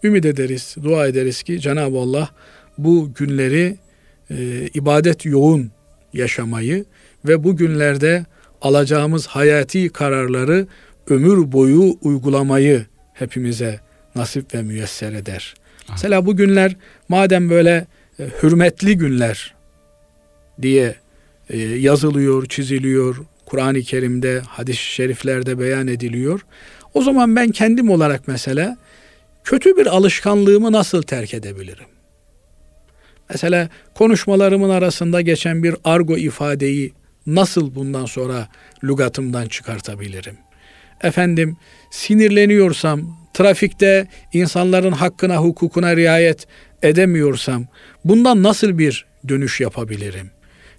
ümit 0.04 0.26
ederiz, 0.26 0.76
dua 0.82 1.06
ederiz 1.06 1.42
ki 1.42 1.60
Cenab-ı 1.60 1.98
Allah 1.98 2.30
bu 2.78 3.14
günleri 3.14 3.76
e, 4.38 4.68
ibadet 4.74 5.24
yoğun 5.26 5.70
yaşamayı 6.12 6.84
ve 7.24 7.44
bu 7.44 7.56
günlerde 7.56 8.24
alacağımız 8.62 9.26
hayati 9.26 9.88
kararları 9.88 10.66
ömür 11.08 11.52
boyu 11.52 11.98
uygulamayı 12.02 12.86
hepimize 13.12 13.80
nasip 14.14 14.54
ve 14.54 14.62
müyesser 14.62 15.12
eder. 15.12 15.54
Mesela 15.90 16.26
bu 16.26 16.36
günler 16.36 16.76
madem 17.08 17.50
böyle 17.50 17.86
e, 18.18 18.24
hürmetli 18.42 18.96
günler 18.96 19.54
diye 20.62 20.94
e, 21.50 21.58
yazılıyor, 21.58 22.46
çiziliyor, 22.46 23.16
Kur'an-ı 23.46 23.80
Kerim'de, 23.80 24.40
hadis-i 24.40 24.84
şeriflerde 24.84 25.58
beyan 25.58 25.86
ediliyor. 25.86 26.46
O 26.94 27.02
zaman 27.02 27.36
ben 27.36 27.50
kendim 27.50 27.90
olarak 27.90 28.28
mesela 28.28 28.76
kötü 29.44 29.76
bir 29.76 29.86
alışkanlığımı 29.86 30.72
nasıl 30.72 31.02
terk 31.02 31.34
edebilirim? 31.34 31.91
Mesela 33.30 33.68
konuşmalarımın 33.94 34.70
arasında 34.70 35.20
geçen 35.20 35.62
bir 35.62 35.74
argo 35.84 36.16
ifadeyi 36.16 36.92
nasıl 37.26 37.74
bundan 37.74 38.06
sonra 38.06 38.48
lügatımdan 38.84 39.46
çıkartabilirim? 39.46 40.36
Efendim 41.02 41.56
sinirleniyorsam, 41.90 43.16
trafikte 43.34 44.08
insanların 44.32 44.92
hakkına, 44.92 45.36
hukukuna 45.36 45.96
riayet 45.96 46.46
edemiyorsam 46.82 47.66
bundan 48.04 48.42
nasıl 48.42 48.78
bir 48.78 49.06
dönüş 49.28 49.60
yapabilirim? 49.60 50.30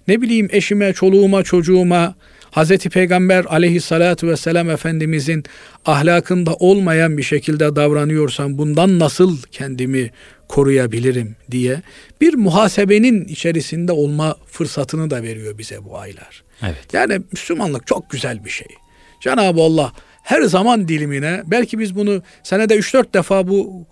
Ne 0.08 0.22
bileyim 0.22 0.48
eşime, 0.52 0.92
çoluğuma, 0.92 1.42
çocuğuma 1.42 2.14
Hazreti 2.50 2.90
Peygamber 2.90 3.44
aleyhissalatu 3.44 4.28
vesselam 4.28 4.70
Efendimizin 4.70 5.44
ahlakında 5.86 6.54
olmayan 6.54 7.18
bir 7.18 7.22
şekilde 7.22 7.76
davranıyorsam 7.76 8.58
bundan 8.58 8.98
nasıl 8.98 9.38
kendimi 9.52 10.10
koruyabilirim 10.48 11.36
diye 11.50 11.82
bir 12.20 12.34
muhasebenin 12.34 13.24
içerisinde 13.24 13.92
olma 13.92 14.36
fırsatını 14.46 15.10
da 15.10 15.22
veriyor 15.22 15.58
bize 15.58 15.84
bu 15.84 15.98
aylar. 15.98 16.44
Evet. 16.62 16.86
Yani 16.92 17.20
Müslümanlık 17.32 17.86
çok 17.86 18.10
güzel 18.10 18.44
bir 18.44 18.50
şey. 18.50 18.68
Cenab-ı 19.20 19.60
Allah 19.60 19.92
her 20.24 20.42
zaman 20.42 20.88
dilimine 20.88 21.42
belki 21.46 21.78
biz 21.78 21.94
bunu 21.94 22.22
senede 22.42 22.74
3-4 22.74 23.14
defa 23.14 23.48
bu 23.48 23.86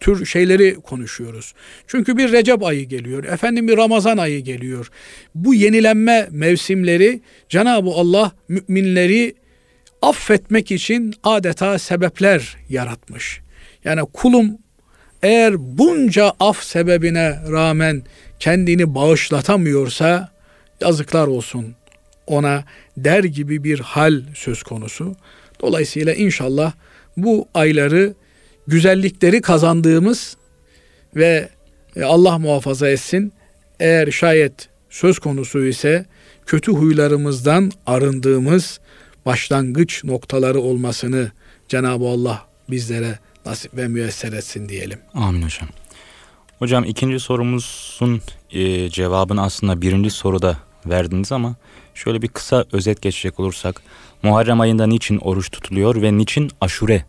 tür 0.00 0.26
şeyleri 0.26 0.74
konuşuyoruz. 0.74 1.54
Çünkü 1.86 2.16
bir 2.16 2.32
Recep 2.32 2.64
ayı 2.64 2.88
geliyor. 2.88 3.24
Efendim 3.24 3.68
bir 3.68 3.76
Ramazan 3.76 4.18
ayı 4.18 4.40
geliyor. 4.40 4.90
Bu 5.34 5.54
yenilenme 5.54 6.28
mevsimleri 6.30 7.20
Cenab-ı 7.48 7.90
Allah 7.90 8.32
müminleri 8.48 9.34
affetmek 10.02 10.70
için 10.70 11.14
adeta 11.22 11.78
sebepler 11.78 12.56
yaratmış. 12.68 13.40
Yani 13.84 14.00
kulum 14.12 14.58
eğer 15.22 15.78
bunca 15.78 16.32
af 16.40 16.62
sebebine 16.62 17.38
rağmen 17.50 18.02
kendini 18.38 18.94
bağışlatamıyorsa 18.94 20.28
yazıklar 20.80 21.26
olsun 21.26 21.74
ona 22.26 22.64
der 22.96 23.24
gibi 23.24 23.64
bir 23.64 23.80
hal 23.80 24.22
söz 24.34 24.62
konusu. 24.62 25.16
Dolayısıyla 25.60 26.14
inşallah 26.14 26.72
bu 27.16 27.48
ayları 27.54 28.14
güzellikleri 28.66 29.40
kazandığımız 29.40 30.36
ve 31.16 31.48
e, 31.96 32.02
Allah 32.02 32.38
muhafaza 32.38 32.88
etsin 32.88 33.32
eğer 33.80 34.10
şayet 34.10 34.68
söz 34.90 35.18
konusu 35.18 35.64
ise 35.66 36.06
kötü 36.46 36.72
huylarımızdan 36.72 37.72
arındığımız 37.86 38.80
başlangıç 39.26 40.04
noktaları 40.04 40.60
olmasını 40.60 41.32
Cenab-ı 41.68 42.04
Allah 42.04 42.46
bizlere 42.70 43.18
nasip 43.48 43.76
ve 43.76 43.88
müyesser 43.88 44.32
etsin 44.32 44.68
diyelim. 44.68 44.98
Amin 45.14 45.42
hocam. 45.42 45.68
Hocam 46.58 46.84
ikinci 46.84 47.20
sorumuzun 47.20 48.20
e, 48.52 48.90
cevabını 48.90 49.42
aslında 49.42 49.80
birinci 49.82 50.10
soruda 50.10 50.56
verdiniz 50.86 51.32
ama 51.32 51.56
şöyle 51.94 52.22
bir 52.22 52.28
kısa 52.28 52.64
özet 52.72 53.02
geçecek 53.02 53.40
olursak 53.40 53.82
Muharrem 54.22 54.60
ayında 54.60 54.86
niçin 54.86 55.18
oruç 55.18 55.50
tutuluyor 55.50 56.02
ve 56.02 56.18
niçin 56.18 56.50
aşure 56.60 57.04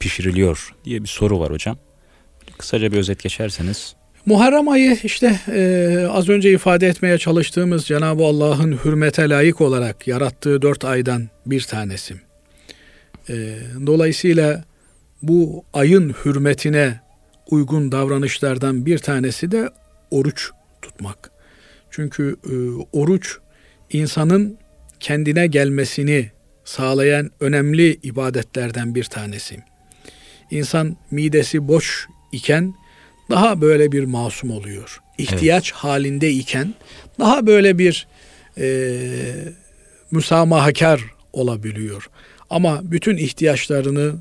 pişiriliyor 0.00 0.74
diye 0.84 1.02
bir 1.02 1.08
soru 1.08 1.40
var 1.40 1.52
hocam. 1.52 1.76
Kısaca 2.58 2.92
bir 2.92 2.96
özet 2.96 3.22
geçerseniz. 3.22 3.94
Muharrem 4.26 4.68
ayı 4.68 4.98
işte 5.02 5.40
e, 5.48 6.06
az 6.10 6.28
önce 6.28 6.52
ifade 6.52 6.88
etmeye 6.88 7.18
çalıştığımız 7.18 7.86
Cenab-ı 7.86 8.24
Allah'ın 8.24 8.78
hürmete 8.84 9.28
layık 9.28 9.60
olarak 9.60 10.08
yarattığı 10.08 10.62
dört 10.62 10.84
aydan 10.84 11.28
bir 11.46 11.60
tanesi. 11.60 12.14
E, 13.28 13.34
dolayısıyla 13.86 14.64
bu 15.22 15.64
ayın 15.72 16.14
hürmetine 16.24 17.00
uygun 17.50 17.92
davranışlardan 17.92 18.86
bir 18.86 18.98
tanesi 18.98 19.52
de 19.52 19.70
oruç 20.10 20.50
tutmak. 20.82 21.30
Çünkü 21.90 22.36
e, 22.46 22.54
oruç 22.92 23.38
insanın 23.92 24.58
kendine 25.00 25.46
gelmesini 25.46 26.30
sağlayan 26.64 27.30
önemli 27.40 27.94
ibadetlerden 28.02 28.94
bir 28.94 29.04
tanesi. 29.04 29.56
İnsan 30.50 30.96
midesi 31.10 31.68
boş 31.68 32.06
iken 32.32 32.74
daha 33.30 33.60
böyle 33.60 33.92
bir 33.92 34.04
masum 34.04 34.50
oluyor. 34.50 35.00
İhtiyaç 35.18 35.70
evet. 35.72 35.84
halinde 35.84 36.30
iken 36.30 36.74
daha 37.18 37.46
böyle 37.46 37.78
bir 37.78 38.06
e, 38.58 38.98
müsamahakar 40.10 41.04
olabiliyor. 41.32 42.10
Ama 42.50 42.80
bütün 42.82 43.16
ihtiyaçlarını 43.16 44.14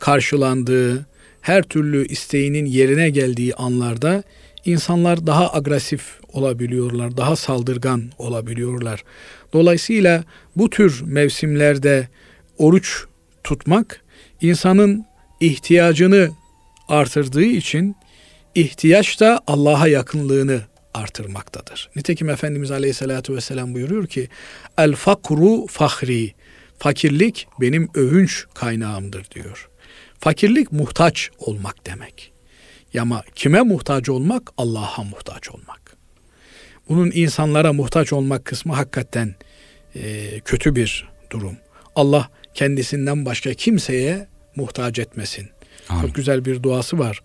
karşılandığı, 0.00 1.06
her 1.40 1.62
türlü 1.62 2.06
isteğinin 2.06 2.64
yerine 2.64 3.10
geldiği 3.10 3.54
anlarda 3.54 4.22
insanlar 4.64 5.26
daha 5.26 5.54
agresif 5.54 6.02
olabiliyorlar, 6.32 7.16
daha 7.16 7.36
saldırgan 7.36 8.02
olabiliyorlar. 8.18 9.04
Dolayısıyla 9.52 10.24
bu 10.56 10.70
tür 10.70 11.02
mevsimlerde 11.06 12.08
oruç 12.58 13.04
tutmak 13.44 14.02
insanın 14.40 15.04
ihtiyacını 15.40 16.30
artırdığı 16.88 17.44
için 17.44 17.96
ihtiyaç 18.54 19.20
da 19.20 19.40
Allah'a 19.46 19.88
yakınlığını 19.88 20.60
artırmaktadır. 20.94 21.90
Nitekim 21.96 22.30
Efendimiz 22.30 22.70
Aleyhisselatü 22.70 23.34
Vesselam 23.34 23.74
buyuruyor 23.74 24.06
ki 24.06 24.28
El 24.78 24.94
fakru 24.94 25.66
fahri 25.66 26.34
Fakirlik 26.78 27.46
benim 27.60 27.88
övünç 27.94 28.44
kaynağımdır 28.54 29.30
diyor. 29.30 29.67
Fakirlik 30.20 30.72
muhtaç 30.72 31.30
olmak 31.38 31.86
demek. 31.86 32.32
Ama 33.00 33.22
kime 33.34 33.62
muhtaç 33.62 34.08
olmak? 34.08 34.50
Allah'a 34.56 35.02
muhtaç 35.02 35.50
olmak. 35.50 35.96
Bunun 36.88 37.10
insanlara 37.14 37.72
muhtaç 37.72 38.12
olmak 38.12 38.44
kısmı 38.44 38.74
hakikaten 38.74 39.34
e, 39.94 40.40
kötü 40.40 40.76
bir 40.76 41.08
durum. 41.30 41.56
Allah 41.94 42.30
kendisinden 42.54 43.24
başka 43.24 43.54
kimseye 43.54 44.28
muhtaç 44.56 44.98
etmesin. 44.98 45.48
Amin. 45.88 46.02
Çok 46.02 46.14
güzel 46.14 46.44
bir 46.44 46.62
duası 46.62 46.98
var. 46.98 47.22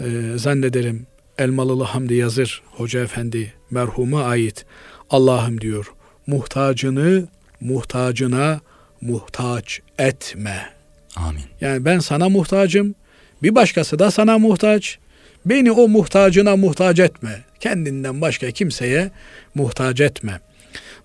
E, 0.00 0.04
zannederim 0.36 1.06
Elmalılı 1.38 1.84
Hamdi 1.84 2.14
Yazır 2.14 2.62
Hoca 2.66 3.00
Efendi 3.00 3.52
merhuma 3.70 4.24
ait. 4.24 4.66
Allah'ım 5.10 5.60
diyor 5.60 5.92
muhtacını 6.26 7.28
muhtacına 7.60 8.60
muhtaç 9.00 9.80
etme. 9.98 10.77
Amin. 11.18 11.44
Yani 11.60 11.84
ben 11.84 11.98
sana 11.98 12.28
muhtacım. 12.28 12.94
Bir 13.42 13.54
başkası 13.54 13.98
da 13.98 14.10
sana 14.10 14.38
muhtaç. 14.38 14.98
Beni 15.46 15.72
o 15.72 15.88
muhtacına 15.88 16.56
muhtaç 16.56 16.98
etme. 16.98 17.44
Kendinden 17.60 18.20
başka 18.20 18.50
kimseye 18.50 19.10
muhtaç 19.54 20.00
etme. 20.00 20.40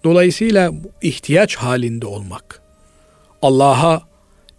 Dolayısıyla 0.03 0.71
ihtiyaç 1.01 1.55
halinde 1.55 2.05
olmak, 2.05 2.61
Allah'a 3.41 4.01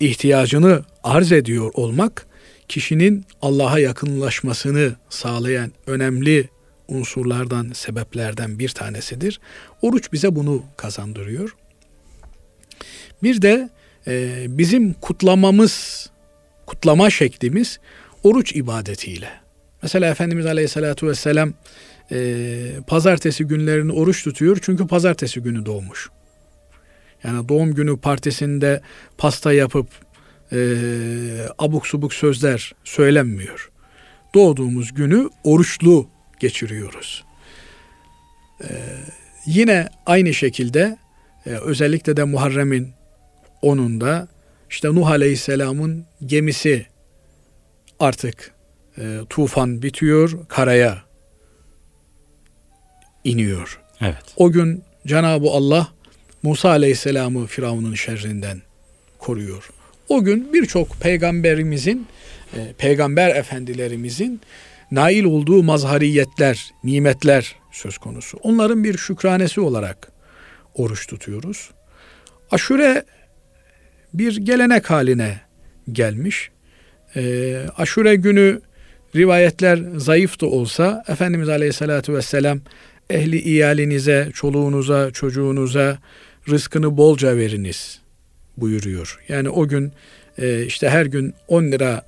ihtiyacını 0.00 0.82
arz 1.02 1.32
ediyor 1.32 1.70
olmak, 1.74 2.26
kişinin 2.68 3.24
Allah'a 3.42 3.78
yakınlaşmasını 3.78 4.96
sağlayan 5.08 5.72
önemli 5.86 6.48
unsurlardan, 6.88 7.70
sebeplerden 7.74 8.58
bir 8.58 8.68
tanesidir. 8.68 9.40
Oruç 9.82 10.12
bize 10.12 10.36
bunu 10.36 10.62
kazandırıyor. 10.76 11.56
Bir 13.22 13.42
de 13.42 13.68
e, 14.06 14.44
bizim 14.48 14.92
kutlamamız, 14.92 16.06
kutlama 16.66 17.10
şeklimiz 17.10 17.80
oruç 18.22 18.56
ibadetiyle. 18.56 19.30
Mesela 19.82 20.10
Efendimiz 20.10 20.46
Aleyhisselatü 20.46 21.06
Vesselam 21.06 21.52
e, 22.12 22.46
pazartesi 22.86 23.44
günlerini 23.44 23.92
oruç 23.92 24.24
tutuyor 24.24 24.58
çünkü 24.62 24.86
pazartesi 24.86 25.40
günü 25.40 25.66
doğmuş. 25.66 26.10
Yani 27.24 27.48
doğum 27.48 27.74
günü 27.74 27.96
partisinde 28.00 28.80
pasta 29.18 29.52
yapıp 29.52 29.86
e, 30.52 30.58
abuk 31.58 31.86
subuk 31.86 32.14
sözler 32.14 32.72
söylenmiyor. 32.84 33.70
Doğduğumuz 34.34 34.94
günü 34.94 35.30
oruçlu 35.44 36.08
geçiriyoruz. 36.40 37.24
E, 38.60 38.68
yine 39.46 39.88
aynı 40.06 40.34
şekilde 40.34 40.98
e, 41.46 41.50
özellikle 41.50 42.16
de 42.16 42.24
Muharrem'in 42.24 42.92
onunda 43.62 44.28
işte 44.70 44.88
Nuh 44.88 45.08
Aleyhisselam'ın 45.08 46.06
gemisi 46.26 46.86
artık 48.00 48.54
e, 48.98 49.20
tufan 49.30 49.82
bitiyor, 49.82 50.46
karaya 50.48 51.02
iniyor. 53.24 53.80
Evet. 54.00 54.24
O 54.36 54.50
gün 54.50 54.84
Cenab-ı 55.06 55.50
Allah 55.50 55.88
Musa 56.42 56.68
Aleyhisselam'ı 56.68 57.46
Firavun'un 57.46 57.94
şerrinden 57.94 58.62
koruyor. 59.18 59.70
O 60.08 60.24
gün 60.24 60.52
birçok 60.52 61.00
peygamberimizin, 61.00 62.06
e, 62.56 62.72
peygamber 62.78 63.36
efendilerimizin 63.36 64.40
nail 64.90 65.24
olduğu 65.24 65.62
mazhariyetler, 65.62 66.70
nimetler 66.84 67.56
söz 67.72 67.98
konusu. 67.98 68.38
Onların 68.42 68.84
bir 68.84 68.98
şükranesi 68.98 69.60
olarak 69.60 70.12
oruç 70.74 71.06
tutuyoruz. 71.06 71.70
Aşure 72.50 73.04
bir 74.14 74.36
gelenek 74.36 74.90
haline 74.90 75.40
gelmiş. 75.92 76.50
E, 77.16 77.56
aşure 77.76 78.14
günü 78.14 78.60
rivayetler 79.16 79.80
zayıf 79.96 80.40
da 80.40 80.46
olsa 80.46 81.04
Efendimiz 81.08 81.48
Aleyhisselatü 81.48 82.14
Vesselam 82.14 82.60
ehli 83.10 83.40
iyalinize, 83.40 84.30
çoluğunuza, 84.34 85.10
çocuğunuza 85.10 85.98
rızkını 86.48 86.96
bolca 86.96 87.36
veriniz 87.36 88.00
buyuruyor. 88.56 89.20
Yani 89.28 89.48
o 89.48 89.68
gün 89.68 89.92
e, 90.38 90.64
işte 90.66 90.88
her 90.88 91.06
gün 91.06 91.34
10 91.48 91.64
lira 91.64 92.06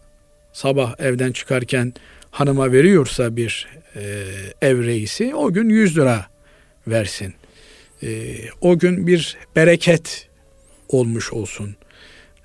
sabah 0.53 1.01
evden 1.01 1.33
çıkarken 1.33 1.93
hanıma 2.31 2.73
veriyorsa 2.73 3.37
bir 3.37 3.69
e, 3.97 4.25
ev 4.63 4.85
reisi 4.85 5.35
o 5.35 5.53
gün 5.53 5.69
100 5.69 5.97
lira 5.97 6.27
versin. 6.87 7.35
E, 8.03 8.37
o 8.61 8.79
gün 8.79 9.07
bir 9.07 9.37
bereket 9.57 10.29
olmuş 10.89 11.33
olsun. 11.33 11.77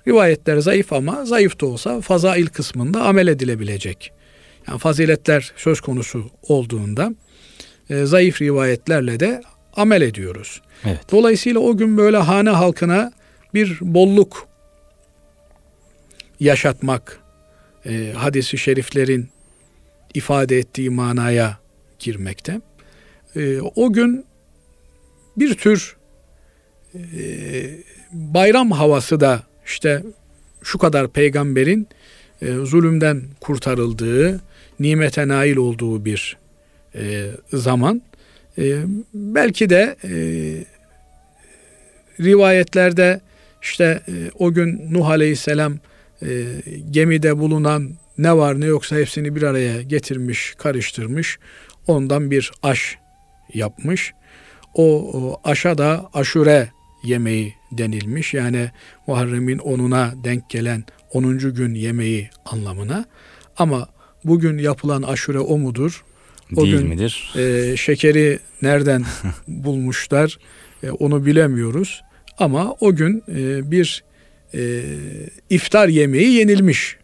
Rivayetler 0.08 0.58
zayıf 0.58 0.92
ama 0.92 1.24
zayıf 1.24 1.60
da 1.60 1.66
olsa 1.66 2.00
fazail 2.00 2.46
kısmında 2.46 3.02
amel 3.02 3.26
edilebilecek. 3.26 4.12
Yani 4.68 4.78
faziletler 4.78 5.52
söz 5.56 5.80
konusu 5.80 6.30
olduğunda 6.42 7.14
e, 7.90 8.04
zayıf 8.04 8.42
rivayetlerle 8.42 9.20
de 9.20 9.42
amel 9.76 10.02
ediyoruz. 10.02 10.62
Evet. 10.84 11.00
Dolayısıyla 11.12 11.60
o 11.60 11.76
gün 11.76 11.96
böyle 11.96 12.16
hane 12.16 12.50
halkına 12.50 13.12
bir 13.54 13.78
bolluk 13.80 14.48
yaşatmak 16.40 17.20
e, 17.86 18.12
hadisi 18.16 18.58
şeriflerin 18.58 19.28
ifade 20.14 20.58
ettiği 20.58 20.90
manaya 20.90 21.58
girmekte. 21.98 22.60
E, 23.36 23.60
o 23.60 23.92
gün 23.92 24.26
bir 25.36 25.54
tür 25.54 25.96
e, 26.94 27.00
bayram 28.12 28.70
havası 28.70 29.20
da 29.20 29.42
işte 29.66 30.02
şu 30.62 30.78
kadar 30.78 31.08
peygamberin 31.08 31.88
e, 32.42 32.52
zulümden 32.52 33.22
kurtarıldığı, 33.40 34.40
nimete 34.80 35.28
nail 35.28 35.56
olduğu 35.56 36.04
bir 36.04 36.36
e, 36.94 37.30
zaman. 37.52 38.02
E, 38.58 38.82
belki 39.14 39.70
de 39.70 39.96
e, 40.04 40.12
rivayetlerde 42.20 43.20
işte 43.62 44.02
e, 44.08 44.12
o 44.38 44.52
gün 44.52 44.94
Nuh 44.94 45.08
Aleyhisselam 45.08 45.78
e, 46.22 46.44
gemide 46.90 47.38
bulunan 47.38 47.90
ne 48.18 48.36
var 48.36 48.60
ne 48.60 48.66
yoksa 48.66 48.96
hepsini 48.96 49.36
bir 49.36 49.42
araya 49.42 49.82
getirmiş, 49.82 50.54
karıştırmış. 50.58 51.38
Ondan 51.86 52.30
bir 52.30 52.52
aş 52.62 52.98
yapmış. 53.54 54.12
O, 54.74 54.84
o 54.84 55.40
aşa 55.44 55.78
da 55.78 56.10
aşure 56.14 56.68
yemeği 57.04 57.54
denilmiş. 57.72 58.34
Yani 58.34 58.70
Muharrem'in 59.06 59.58
onuna 59.58 60.14
denk 60.24 60.50
gelen 60.50 60.84
10. 61.12 61.38
gün 61.38 61.74
yemeği 61.74 62.30
anlamına. 62.44 63.04
Ama 63.56 63.88
bugün 64.24 64.58
yapılan 64.58 65.02
aşure 65.02 65.38
o 65.38 65.58
mudur? 65.58 66.04
O 66.56 66.64
Değil 66.64 66.78
gün, 66.78 66.88
midir? 66.88 67.34
E, 67.36 67.76
şekeri 67.76 68.38
nereden 68.62 69.04
bulmuşlar 69.48 70.38
e, 70.82 70.90
onu 70.90 71.26
bilemiyoruz. 71.26 72.02
Ama 72.38 72.76
o 72.80 72.94
gün 72.94 73.22
e, 73.28 73.70
bir 73.70 74.04
e, 74.54 74.82
iftar 75.50 75.88
yemeği 75.88 76.32
yenilmiş. 76.32 76.96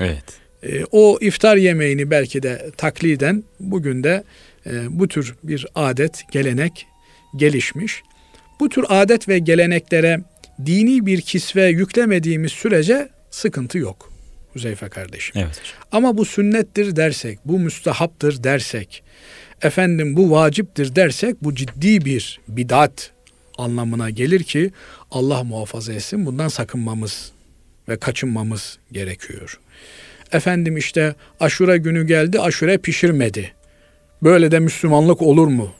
Evet. 0.00 0.24
E, 0.62 0.84
o 0.90 1.18
iftar 1.20 1.56
yemeğini 1.56 2.10
belki 2.10 2.42
de 2.42 2.70
takliden 2.76 3.44
bugün 3.60 4.04
de 4.04 4.24
e, 4.66 4.70
bu 4.90 5.08
tür 5.08 5.34
bir 5.42 5.66
adet, 5.74 6.22
gelenek 6.32 6.86
gelişmiş. 7.36 8.02
Bu 8.60 8.68
tür 8.68 8.84
adet 8.88 9.28
ve 9.28 9.38
geleneklere 9.38 10.20
dini 10.66 11.06
bir 11.06 11.20
kisve 11.20 11.66
yüklemediğimiz 11.66 12.52
sürece 12.52 13.08
sıkıntı 13.30 13.78
yok. 13.78 14.12
Huzeyfe 14.52 14.88
kardeşim. 14.88 15.34
Evet. 15.38 15.60
Ama 15.92 16.18
bu 16.18 16.24
sünnettir 16.24 16.96
dersek, 16.96 17.38
bu 17.44 17.58
müstehaptır 17.58 18.44
dersek, 18.44 19.02
efendim 19.62 20.16
bu 20.16 20.30
vaciptir 20.30 20.96
dersek 20.96 21.44
bu 21.44 21.54
ciddi 21.54 22.04
bir 22.04 22.40
bidat 22.48 23.12
anlamına 23.58 24.10
gelir 24.10 24.42
ki 24.42 24.70
Allah 25.10 25.44
muhafaza 25.44 25.92
etsin 25.92 26.26
bundan 26.26 26.48
sakınmamız 26.48 27.32
ve 27.88 27.96
kaçınmamız 27.96 28.78
gerekiyor. 28.92 29.60
Efendim 30.32 30.76
işte 30.76 31.14
aşure 31.40 31.78
günü 31.78 32.06
geldi 32.06 32.40
aşure 32.40 32.78
pişirmedi. 32.78 33.52
Böyle 34.22 34.50
de 34.50 34.58
Müslümanlık 34.58 35.22
olur 35.22 35.46
mu? 35.46 35.72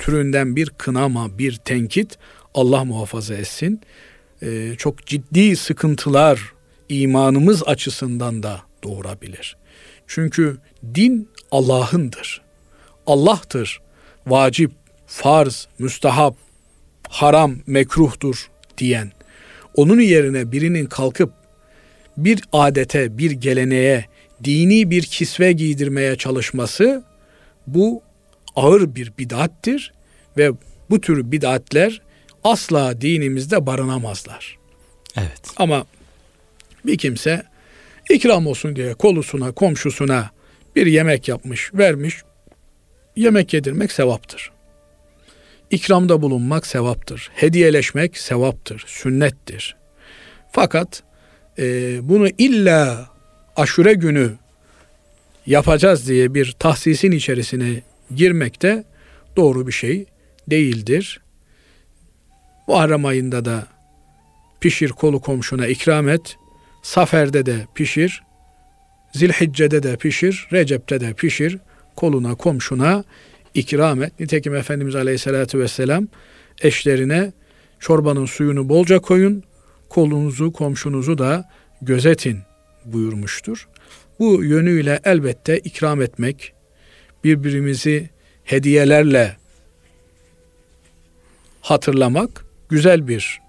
Türünden 0.00 0.56
bir 0.56 0.70
kınama, 0.70 1.38
bir 1.38 1.56
tenkit 1.56 2.18
Allah 2.54 2.84
muhafaza 2.84 3.34
etsin. 3.34 3.80
Ee, 4.42 4.74
çok 4.78 5.06
ciddi 5.06 5.56
sıkıntılar 5.56 6.52
imanımız 6.88 7.62
açısından 7.62 8.42
da 8.42 8.60
doğurabilir. 8.84 9.56
Çünkü 10.06 10.56
din 10.94 11.28
Allah'ındır. 11.50 12.42
Allah'tır. 13.06 13.80
Vacip, 14.26 14.72
farz, 15.06 15.68
müstahap, 15.78 16.36
haram, 17.08 17.56
mekruhtur 17.66 18.50
diyen. 18.78 19.12
Onun 19.74 20.00
yerine 20.00 20.52
birinin 20.52 20.86
kalkıp 20.86 21.32
bir 22.16 22.42
adete, 22.52 23.18
bir 23.18 23.30
geleneğe, 23.30 24.04
dini 24.44 24.90
bir 24.90 25.02
kisve 25.02 25.52
giydirmeye 25.52 26.16
çalışması 26.16 27.04
bu 27.66 28.02
ağır 28.56 28.94
bir 28.94 29.12
bidattir 29.18 29.92
ve 30.36 30.50
bu 30.90 31.00
tür 31.00 31.32
bidatler 31.32 32.02
asla 32.44 33.00
dinimizde 33.00 33.66
barınamazlar. 33.66 34.58
Evet. 35.16 35.40
Ama 35.56 35.86
bir 36.86 36.98
kimse 36.98 37.42
ikram 38.10 38.46
olsun 38.46 38.76
diye 38.76 38.94
kolusuna, 38.94 39.52
komşusuna 39.52 40.30
bir 40.76 40.86
yemek 40.86 41.28
yapmış, 41.28 41.74
vermiş. 41.74 42.22
Yemek 43.16 43.54
yedirmek 43.54 43.92
sevaptır. 43.92 44.50
İkramda 45.70 46.22
bulunmak 46.22 46.66
sevaptır. 46.66 47.30
Hediyeleşmek 47.34 48.18
sevaptır, 48.18 48.84
sünnettir. 48.86 49.76
Fakat 50.52 51.02
e, 51.58 51.98
bunu 52.08 52.28
illa 52.38 53.10
aşure 53.56 53.92
günü 53.92 54.32
yapacağız 55.46 56.08
diye 56.08 56.34
bir 56.34 56.52
tahsisin 56.58 57.12
içerisine 57.12 57.82
girmek 58.14 58.62
de 58.62 58.84
doğru 59.36 59.66
bir 59.66 59.72
şey 59.72 60.06
değildir. 60.50 61.20
Muharrem 62.68 63.04
ayında 63.04 63.44
da 63.44 63.66
pişir 64.60 64.88
kolu 64.88 65.20
komşuna 65.20 65.66
ikram 65.66 66.08
et. 66.08 66.36
Safer'de 66.82 67.46
de 67.46 67.66
pişir. 67.74 68.22
Zilhicce'de 69.12 69.82
de 69.82 69.96
pişir. 69.96 70.48
Recep'te 70.52 71.00
de 71.00 71.14
pişir. 71.14 71.58
Koluna 71.96 72.34
komşuna 72.34 73.04
ikram 73.54 74.02
et. 74.02 74.20
Nitekim 74.20 74.54
Efendimiz 74.54 74.94
Aleyhisselatü 74.94 75.58
Vesselam 75.58 76.08
eşlerine 76.62 77.32
çorbanın 77.80 78.26
suyunu 78.26 78.68
bolca 78.68 78.98
koyun. 78.98 79.42
Kolunuzu 79.88 80.52
komşunuzu 80.52 81.18
da 81.18 81.48
gözetin 81.82 82.38
buyurmuştur. 82.84 83.68
Bu 84.18 84.44
yönüyle 84.44 85.00
elbette 85.04 85.58
ikram 85.58 86.02
etmek, 86.02 86.52
birbirimizi 87.24 88.10
hediyelerle 88.44 89.36
hatırlamak 91.60 92.44
güzel 92.68 93.08
bir 93.08 93.40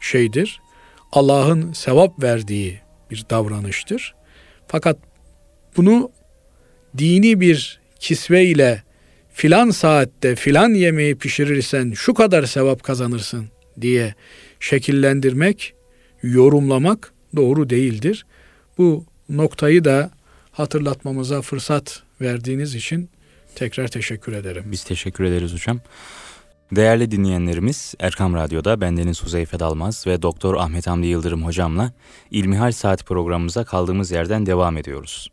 şeydir. 0.00 0.60
Allah'ın 1.12 1.72
sevap 1.72 2.22
verdiği 2.22 2.80
bir 3.10 3.24
davranıştır. 3.30 4.14
Fakat 4.68 4.98
bunu 5.76 6.10
dini 6.98 7.40
bir 7.40 7.80
kisve 8.00 8.44
ile 8.44 8.82
filan 9.32 9.70
saatte 9.70 10.36
filan 10.36 10.74
yemeği 10.74 11.14
pişirirsen 11.14 11.92
şu 11.92 12.14
kadar 12.14 12.46
sevap 12.46 12.82
kazanırsın 12.82 13.46
diye 13.80 14.14
şekillendirmek, 14.60 15.74
yorumlamak 16.22 17.12
doğru 17.36 17.70
değildir. 17.70 18.26
Bu 18.78 19.04
noktayı 19.28 19.84
da 19.84 20.10
hatırlatmamıza 20.52 21.42
fırsat 21.42 22.02
verdiğiniz 22.24 22.74
için 22.74 23.10
tekrar 23.54 23.88
teşekkür 23.88 24.32
ederim. 24.32 24.64
Biz 24.66 24.84
teşekkür 24.84 25.24
ederiz 25.24 25.52
hocam. 25.52 25.80
Değerli 26.72 27.10
dinleyenlerimiz 27.10 27.94
Erkam 28.00 28.34
Radyo'da 28.34 28.80
bendeniz 28.80 29.22
Huzeyfe 29.22 29.58
Dalmaz 29.58 30.06
ve 30.06 30.22
Doktor 30.22 30.54
Ahmet 30.54 30.86
Hamdi 30.86 31.06
Yıldırım 31.06 31.44
hocamla 31.44 31.92
İlmihal 32.30 32.72
Saat 32.72 33.06
programımıza 33.06 33.64
kaldığımız 33.64 34.10
yerden 34.10 34.46
devam 34.46 34.76
ediyoruz. 34.76 35.28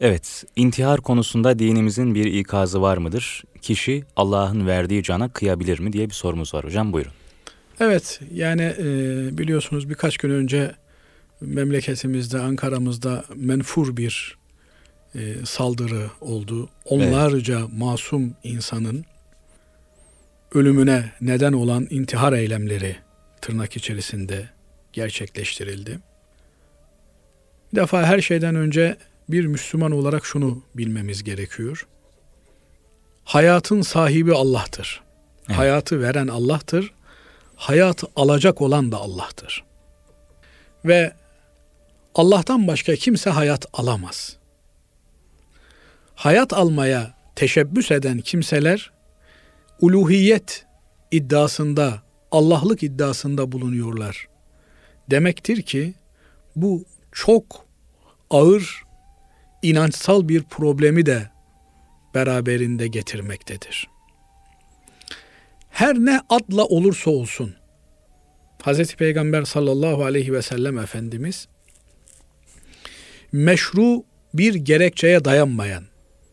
Evet, 0.00 0.44
intihar 0.56 1.00
konusunda 1.00 1.58
dinimizin 1.58 2.14
bir 2.14 2.24
ikazı 2.24 2.82
var 2.82 2.96
mıdır? 2.96 3.44
Kişi 3.62 4.04
Allah'ın 4.16 4.66
verdiği 4.66 5.02
cana 5.02 5.28
kıyabilir 5.28 5.78
mi 5.78 5.92
diye 5.92 6.08
bir 6.08 6.14
sorumuz 6.14 6.54
var 6.54 6.64
hocam. 6.64 6.92
Buyurun. 6.92 7.12
Evet, 7.80 8.20
yani 8.32 8.62
e, 8.62 8.84
biliyorsunuz 9.38 9.90
birkaç 9.90 10.16
gün 10.16 10.30
önce 10.30 10.72
memleketimizde, 11.40 12.38
Ankara'mızda 12.38 13.24
menfur 13.34 13.96
bir 13.96 14.36
e, 15.14 15.46
saldırı 15.46 16.10
oldu. 16.20 16.68
Onlarca 16.84 17.58
evet. 17.58 17.68
masum 17.72 18.34
insanın 18.44 19.04
ölümüne 20.54 21.12
neden 21.20 21.52
olan 21.52 21.86
intihar 21.90 22.32
eylemleri 22.32 22.96
tırnak 23.40 23.76
içerisinde 23.76 24.48
gerçekleştirildi. 24.92 25.98
Bir 27.72 27.80
defa 27.80 28.02
her 28.02 28.20
şeyden 28.20 28.54
önce 28.54 28.96
bir 29.28 29.46
Müslüman 29.46 29.92
olarak 29.92 30.26
şunu 30.26 30.62
bilmemiz 30.74 31.24
gerekiyor. 31.24 31.86
Hayatın 33.24 33.82
sahibi 33.82 34.34
Allah'tır. 34.34 35.02
Evet. 35.48 35.58
Hayatı 35.58 36.02
veren 36.02 36.28
Allah'tır. 36.28 36.94
Hayatı 37.56 38.06
alacak 38.16 38.60
olan 38.62 38.92
da 38.92 38.96
Allah'tır. 38.96 39.64
Ve 40.84 41.12
Allah'tan 42.14 42.66
başka 42.66 42.96
kimse 42.96 43.30
hayat 43.30 43.66
alamaz. 43.72 44.36
Hayat 46.14 46.52
almaya 46.52 47.14
teşebbüs 47.36 47.90
eden 47.90 48.18
kimseler 48.18 48.92
uluhiyet 49.80 50.66
iddiasında, 51.10 52.02
Allah'lık 52.30 52.82
iddiasında 52.82 53.52
bulunuyorlar. 53.52 54.28
Demektir 55.10 55.62
ki 55.62 55.94
bu 56.56 56.84
çok 57.12 57.66
ağır 58.30 58.82
inançsal 59.62 60.28
bir 60.28 60.42
problemi 60.42 61.06
de 61.06 61.30
beraberinde 62.14 62.88
getirmektedir. 62.88 63.88
Her 65.70 65.94
ne 65.94 66.20
adla 66.28 66.64
olursa 66.64 67.10
olsun 67.10 67.54
Hz. 68.64 68.94
Peygamber 68.94 69.44
sallallahu 69.44 70.04
aleyhi 70.04 70.32
ve 70.32 70.42
sellem 70.42 70.78
Efendimiz 70.78 71.48
meşru 73.32 74.04
bir 74.34 74.54
gerekçeye 74.54 75.24
dayanmayan, 75.24 75.84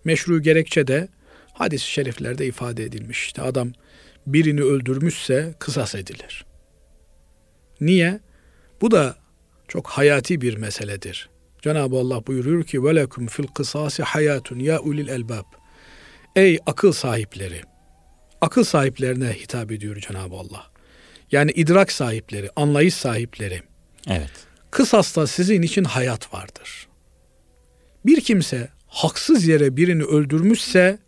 meşru 0.04 0.42
gerekçe 0.42 0.88
de 0.88 1.08
hadis-i 1.54 1.92
şeriflerde 1.92 2.46
ifade 2.46 2.84
edilmiş. 2.84 3.26
İşte 3.26 3.42
adam 3.42 3.72
birini 4.28 4.62
öldürmüşse 4.62 5.56
kısas 5.60 5.96
edilir. 5.96 6.46
Niye? 7.82 8.20
Bu 8.82 8.92
da 8.92 9.16
çok 9.68 9.88
hayati 9.88 10.42
bir 10.42 10.58
meseledir. 10.58 11.30
Cenab-ı 11.62 11.96
Allah 11.96 12.28
buyuruyor 12.28 12.64
ki 12.64 12.84
velekum 12.84 13.28
fil 13.28 13.48
kısasi 13.48 14.04
hayatun 14.04 14.60
ya 14.60 14.80
ulil 14.80 15.08
elbab. 15.08 15.46
Ey 16.36 16.60
akıl 16.66 16.92
sahipleri. 16.92 17.62
Akıl 18.42 18.64
sahiplerine 18.64 19.34
hitap 19.34 19.72
ediyor 19.72 19.96
Cenab-ı 19.96 20.36
Allah. 20.36 20.72
Yani 21.32 21.52
idrak 21.52 21.92
sahipleri, 21.92 22.50
anlayış 22.56 22.94
sahipleri. 22.94 23.62
Evet. 24.08 24.32
Kısasta 24.72 25.28
sizin 25.28 25.62
için 25.62 25.84
hayat 25.84 26.34
vardır. 26.34 26.88
Bir 28.06 28.22
kimse 28.22 28.70
haksız 28.92 29.48
yere 29.48 29.78
birini 29.78 30.04
öldürmüşse 30.04 31.00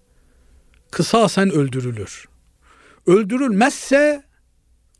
kısasen 0.92 1.50
öldürülür. 1.52 2.26
Öldürülmezse 3.08 4.24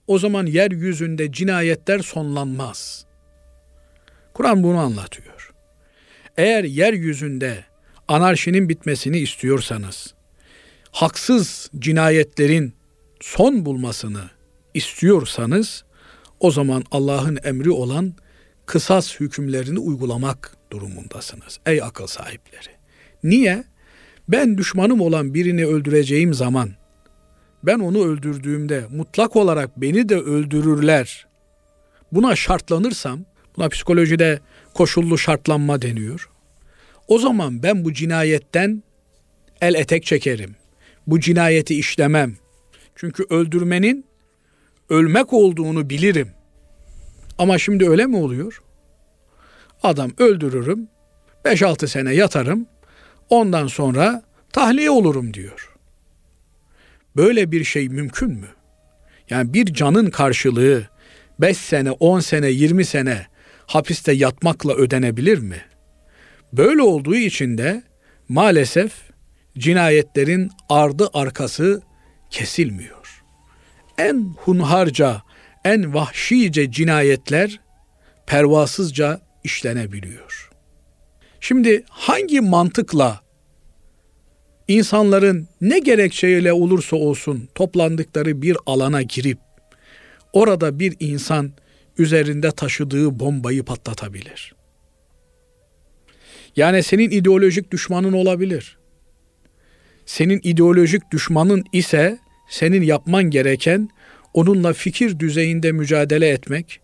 o 0.08 0.20
zaman 0.20 0.46
yeryüzünde 0.46 1.32
cinayetler 1.32 2.00
sonlanmaz. 2.00 3.06
Kur'an 4.34 4.64
bunu 4.64 4.78
anlatıyor. 4.78 5.54
Eğer 6.38 6.64
yeryüzünde 6.64 7.64
anarşinin 8.08 8.70
bitmesini 8.70 9.20
istiyorsanız, 9.20 10.14
haksız 10.92 11.70
cinayetlerin 11.80 12.74
son 13.20 13.66
bulmasını 13.66 14.30
istiyorsanız, 14.74 15.84
o 16.40 16.52
zaman 16.52 16.84
Allah'ın 16.92 17.40
emri 17.44 17.72
olan 17.72 18.14
kısas 18.66 19.20
hükümlerini 19.20 19.80
uygulamak 19.80 20.58
durumundasınız. 20.72 21.60
Ey 21.66 21.82
akıl 21.82 22.08
sahipleri. 22.08 22.70
Niye? 23.24 23.64
Ben 24.28 24.58
düşmanım 24.58 25.02
olan 25.02 25.34
birini 25.34 25.66
öldüreceğim 25.66 26.34
zaman 26.34 26.70
ben 27.64 27.80
onu 27.80 28.06
öldürdüğümde 28.06 28.84
mutlak 28.92 29.36
olarak 29.36 29.82
beni 29.82 30.10
de 30.10 30.16
öldürürler. 30.16 31.28
Buna 32.12 32.36
şartlanırsam, 32.36 33.20
buna 33.58 33.70
psikolojide 33.70 34.40
koşullu 34.74 35.18
şartlanma 35.18 35.82
deniyor. 35.82 36.30
O 37.08 37.20
zaman 37.20 37.64
ben 37.64 37.86
bu 37.86 37.94
cinayetten 37.94 38.84
el 39.62 39.74
etek 39.74 40.04
çekerim. 40.04 40.56
Bu 41.08 41.20
cinayeti 41.20 41.76
işlemem. 41.76 42.36
Çünkü 42.96 43.26
öldürmenin 43.30 44.06
ölmek 44.90 45.34
olduğunu 45.34 45.90
bilirim. 45.90 46.32
Ama 47.44 47.58
şimdi 47.58 47.90
öyle 47.90 48.06
mi 48.06 48.18
oluyor? 48.18 48.62
Adam 49.84 50.12
öldürürüm, 50.18 50.88
5-6 51.46 51.88
sene 51.88 52.14
yatarım, 52.14 52.68
ondan 53.30 53.68
sonra 53.68 54.24
tahliye 54.54 54.90
olurum 54.90 55.34
diyor. 55.34 55.74
Böyle 57.16 57.52
bir 57.52 57.64
şey 57.64 57.90
mümkün 57.90 58.32
mü? 58.32 58.48
Yani 59.30 59.54
bir 59.54 59.74
canın 59.74 60.10
karşılığı 60.10 60.88
5 61.40 61.58
sene, 61.58 61.92
10 61.92 62.20
sene, 62.20 62.48
20 62.48 62.86
sene 62.86 63.28
hapiste 63.66 64.12
yatmakla 64.12 64.74
ödenebilir 64.74 65.38
mi? 65.38 65.62
Böyle 66.54 66.82
olduğu 66.82 67.16
için 67.16 67.58
de 67.58 67.84
maalesef 68.30 68.94
cinayetlerin 69.58 70.52
ardı 70.70 71.10
arkası 71.14 71.82
kesilmiyor. 72.30 73.24
En 73.98 74.34
hunharca, 74.38 75.22
en 75.66 75.94
vahşice 75.94 76.72
cinayetler 76.72 77.60
pervasızca 78.28 79.22
işlenebiliyor. 79.44 80.50
Şimdi 81.40 81.84
hangi 81.90 82.42
mantıkla 82.42 83.22
insanların 84.68 85.48
ne 85.62 85.80
gerekçeyle 85.80 86.54
olursa 86.54 86.96
olsun 86.96 87.50
toplandıkları 87.56 88.42
bir 88.42 88.58
alana 88.66 89.02
girip 89.02 89.38
orada 90.34 90.80
bir 90.80 90.96
insan 91.00 91.52
üzerinde 91.98 92.52
taşıdığı 92.52 93.20
bombayı 93.20 93.64
patlatabilir? 93.64 94.56
Yani 96.56 96.84
senin 96.84 97.10
ideolojik 97.10 97.72
düşmanın 97.72 98.14
olabilir. 98.14 98.78
Senin 100.06 100.40
ideolojik 100.44 101.12
düşmanın 101.12 101.64
ise 101.74 102.20
senin 102.50 102.82
yapman 102.82 103.24
gereken 103.24 103.90
onunla 104.34 104.74
fikir 104.74 105.20
düzeyinde 105.20 105.72
mücadele 105.72 106.30
etmek, 106.30 106.80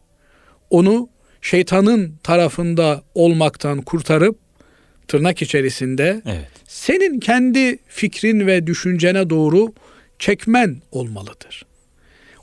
onu 0.69 1.09
şeytanın 1.41 2.15
tarafında 2.23 3.03
olmaktan 3.15 3.81
kurtarıp 3.81 4.39
tırnak 5.07 5.41
içerisinde 5.41 6.21
evet. 6.25 6.47
senin 6.67 7.19
kendi 7.19 7.79
fikrin 7.87 8.47
ve 8.47 8.67
düşüncene 8.67 9.29
doğru 9.29 9.73
çekmen 10.19 10.81
olmalıdır. 10.91 11.65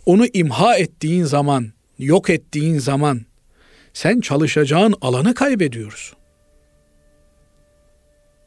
Onu 0.07 0.27
imha 0.33 0.77
ettiğin 0.77 1.25
zaman, 1.25 1.73
yok 1.99 2.31
ettiğin 2.31 2.79
zaman 2.79 3.21
sen 3.93 4.21
çalışacağın 4.21 4.95
alanı 5.01 5.35
kaybediyorsun. 5.35 6.19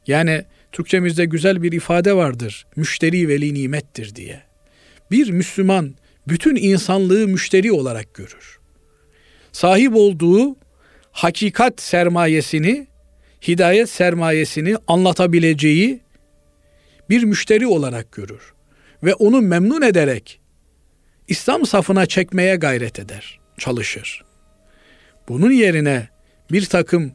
Yani 0.07 0.45
Türkçemizde 0.71 1.25
güzel 1.25 1.63
bir 1.63 1.71
ifade 1.71 2.13
vardır. 2.15 2.65
Müşteri 2.75 3.27
veli 3.27 3.53
nimettir 3.53 4.15
diye. 4.15 4.41
Bir 5.11 5.31
Müslüman 5.31 5.95
bütün 6.27 6.55
insanlığı 6.55 7.27
müşteri 7.27 7.71
olarak 7.71 8.13
görür. 8.13 8.59
Sahip 9.51 9.95
olduğu 9.95 10.55
hakikat 11.11 11.81
sermayesini, 11.81 12.87
hidayet 13.47 13.89
sermayesini 13.89 14.75
anlatabileceği 14.87 15.99
bir 17.09 17.23
müşteri 17.23 17.67
olarak 17.67 18.11
görür 18.11 18.53
ve 19.03 19.13
onu 19.13 19.41
memnun 19.41 19.81
ederek 19.81 20.39
İslam 21.27 21.65
safına 21.65 22.05
çekmeye 22.05 22.55
gayret 22.55 22.99
eder, 22.99 23.39
çalışır. 23.57 24.23
Bunun 25.29 25.51
yerine 25.51 26.07
bir 26.51 26.65
takım 26.65 27.11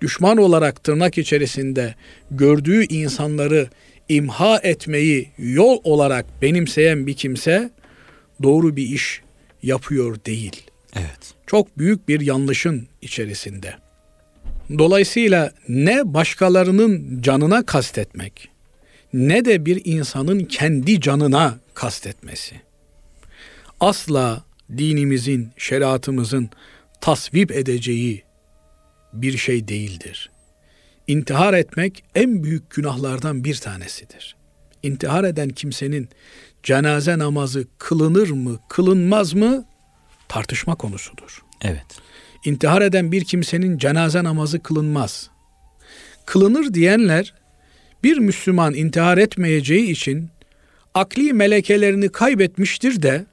düşman 0.00 0.36
olarak 0.36 0.84
tırnak 0.84 1.18
içerisinde 1.18 1.94
gördüğü 2.30 2.84
insanları 2.84 3.68
imha 4.08 4.58
etmeyi 4.58 5.30
yol 5.38 5.80
olarak 5.84 6.26
benimseyen 6.42 7.06
bir 7.06 7.14
kimse 7.14 7.70
doğru 8.42 8.76
bir 8.76 8.88
iş 8.88 9.22
yapıyor 9.62 10.16
değil. 10.26 10.62
Evet. 10.96 11.34
Çok 11.46 11.78
büyük 11.78 12.08
bir 12.08 12.20
yanlışın 12.20 12.88
içerisinde. 13.02 13.74
Dolayısıyla 14.78 15.52
ne 15.68 16.14
başkalarının 16.14 17.22
canına 17.22 17.66
kastetmek 17.66 18.48
ne 19.12 19.44
de 19.44 19.66
bir 19.66 19.82
insanın 19.84 20.44
kendi 20.44 21.00
canına 21.00 21.58
kastetmesi. 21.74 22.60
Asla 23.80 24.44
dinimizin, 24.78 25.50
şeriatımızın 25.56 26.50
tasvip 27.00 27.52
edeceği 27.52 28.22
bir 29.12 29.38
şey 29.38 29.68
değildir. 29.68 30.30
intihar 31.06 31.54
etmek 31.54 32.04
en 32.14 32.44
büyük 32.44 32.70
günahlardan 32.70 33.44
bir 33.44 33.54
tanesidir. 33.54 34.36
İntihar 34.82 35.24
eden 35.24 35.48
kimsenin 35.48 36.08
cenaze 36.68 37.18
namazı 37.18 37.66
kılınır 37.78 38.30
mı, 38.30 38.58
kılınmaz 38.68 39.34
mı 39.34 39.64
tartışma 40.28 40.74
konusudur. 40.74 41.42
Evet. 41.62 41.86
İntihar 42.44 42.82
eden 42.82 43.12
bir 43.12 43.24
kimsenin 43.24 43.78
cenaze 43.78 44.24
namazı 44.24 44.62
kılınmaz. 44.62 45.30
Kılınır 46.26 46.74
diyenler 46.74 47.34
bir 48.04 48.18
Müslüman 48.18 48.74
intihar 48.74 49.18
etmeyeceği 49.18 49.90
için 49.90 50.30
akli 50.94 51.32
melekelerini 51.32 52.08
kaybetmiştir 52.08 53.02
de 53.02 53.26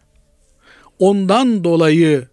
ondan 1.00 1.63
dolayı 1.63 2.28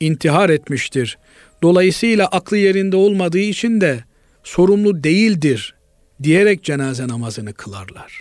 intihar 0.00 0.50
etmiştir. 0.50 1.18
Dolayısıyla 1.62 2.26
aklı 2.26 2.56
yerinde 2.56 2.96
olmadığı 2.96 3.38
için 3.38 3.80
de 3.80 4.04
sorumlu 4.44 5.04
değildir 5.04 5.74
diyerek 6.22 6.64
cenaze 6.64 7.08
namazını 7.08 7.52
kılarlar. 7.52 8.20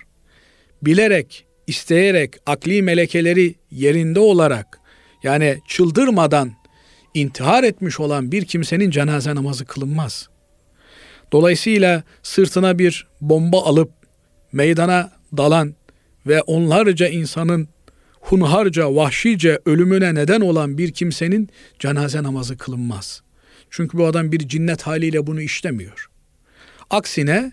Bilerek, 0.82 1.49
isteyerek 1.70 2.36
akli 2.46 2.82
melekeleri 2.82 3.56
yerinde 3.72 4.20
olarak 4.20 4.80
yani 5.24 5.60
çıldırmadan 5.68 6.52
intihar 7.14 7.64
etmiş 7.64 8.00
olan 8.00 8.32
bir 8.32 8.46
kimsenin 8.46 8.92
cenaze 8.92 9.36
namazı 9.36 9.66
kılınmaz. 9.66 10.30
Dolayısıyla 11.32 12.04
sırtına 12.24 12.80
bir 12.80 13.08
bomba 13.22 13.64
alıp 13.64 13.92
meydana 14.52 15.12
dalan 15.38 15.76
ve 16.28 16.42
onlarca 16.42 17.08
insanın 17.08 17.68
hunharca, 18.22 18.96
vahşice 18.96 19.60
ölümüne 19.66 20.16
neden 20.16 20.42
olan 20.42 20.78
bir 20.78 20.92
kimsenin 20.92 21.50
cenaze 21.80 22.24
namazı 22.24 22.58
kılınmaz. 22.58 23.22
Çünkü 23.70 23.98
bu 23.98 24.06
adam 24.06 24.32
bir 24.32 24.40
cinnet 24.40 24.82
haliyle 24.82 25.28
bunu 25.28 25.42
işlemiyor. 25.42 26.10
Aksine 26.90 27.52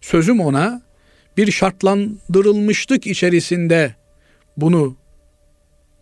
sözüm 0.00 0.40
ona 0.40 0.87
bir 1.38 1.52
şartlandırılmışlık 1.52 3.06
içerisinde 3.06 3.94
bunu 4.56 4.96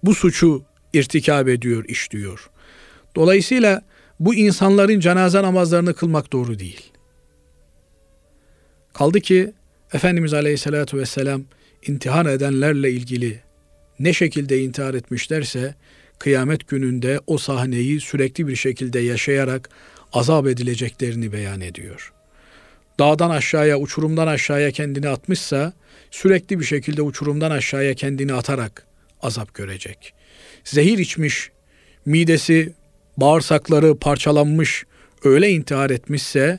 bu 0.02 0.14
suçu 0.14 0.64
irtikab 0.92 1.46
ediyor, 1.48 1.84
işliyor. 1.88 2.50
Dolayısıyla 3.16 3.82
bu 4.20 4.34
insanların 4.34 5.00
cenaze 5.00 5.42
namazlarını 5.42 5.94
kılmak 5.94 6.32
doğru 6.32 6.58
değil. 6.58 6.92
Kaldı 8.92 9.20
ki 9.20 9.52
Efendimiz 9.92 10.34
Aleyhisselatü 10.34 10.98
Vesselam 10.98 11.44
intihar 11.86 12.26
edenlerle 12.26 12.90
ilgili 12.90 13.40
ne 13.98 14.12
şekilde 14.12 14.62
intihar 14.62 14.94
etmişlerse 14.94 15.74
kıyamet 16.18 16.68
gününde 16.68 17.20
o 17.26 17.38
sahneyi 17.38 18.00
sürekli 18.00 18.48
bir 18.48 18.56
şekilde 18.56 18.98
yaşayarak 18.98 19.70
azap 20.12 20.46
edileceklerini 20.46 21.32
beyan 21.32 21.60
ediyor. 21.60 22.15
Dağdan 22.98 23.30
aşağıya, 23.30 23.78
uçurumdan 23.78 24.26
aşağıya 24.26 24.70
kendini 24.70 25.08
atmışsa 25.08 25.72
sürekli 26.10 26.60
bir 26.60 26.64
şekilde 26.64 27.02
uçurumdan 27.02 27.50
aşağıya 27.50 27.94
kendini 27.94 28.32
atarak 28.34 28.86
azap 29.22 29.54
görecek. 29.54 30.12
Zehir 30.64 30.98
içmiş, 30.98 31.50
midesi, 32.06 32.72
bağırsakları 33.16 33.98
parçalanmış, 33.98 34.84
öyle 35.24 35.50
intihar 35.50 35.90
etmişse 35.90 36.58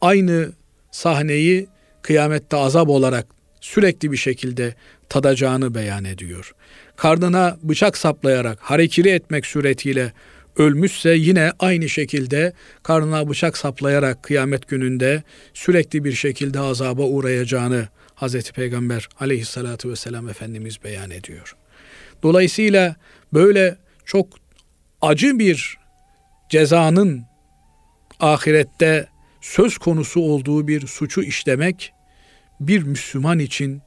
aynı 0.00 0.52
sahneyi 0.90 1.66
kıyamette 2.02 2.56
azap 2.56 2.88
olarak 2.88 3.26
sürekli 3.60 4.12
bir 4.12 4.16
şekilde 4.16 4.74
tadacağını 5.08 5.74
beyan 5.74 6.04
ediyor. 6.04 6.54
Karnına 6.96 7.56
bıçak 7.62 7.96
saplayarak 7.96 8.58
harekiri 8.60 9.08
etmek 9.08 9.46
suretiyle 9.46 10.12
ölmüşse 10.58 11.10
yine 11.10 11.52
aynı 11.58 11.88
şekilde 11.88 12.52
karnına 12.82 13.28
bıçak 13.28 13.58
saplayarak 13.58 14.22
kıyamet 14.22 14.68
gününde 14.68 15.22
sürekli 15.54 16.04
bir 16.04 16.12
şekilde 16.12 16.60
azaba 16.60 17.02
uğrayacağını 17.02 17.88
Hazreti 18.14 18.52
Peygamber 18.52 19.08
aleyhissalatü 19.20 19.90
vesselam 19.90 20.28
Efendimiz 20.28 20.84
beyan 20.84 21.10
ediyor. 21.10 21.56
Dolayısıyla 22.22 22.96
böyle 23.32 23.76
çok 24.04 24.26
acı 25.00 25.38
bir 25.38 25.78
cezanın 26.50 27.22
ahirette 28.20 29.08
söz 29.40 29.78
konusu 29.78 30.20
olduğu 30.20 30.68
bir 30.68 30.86
suçu 30.86 31.22
işlemek 31.22 31.92
bir 32.60 32.82
Müslüman 32.82 33.38
için 33.38 33.82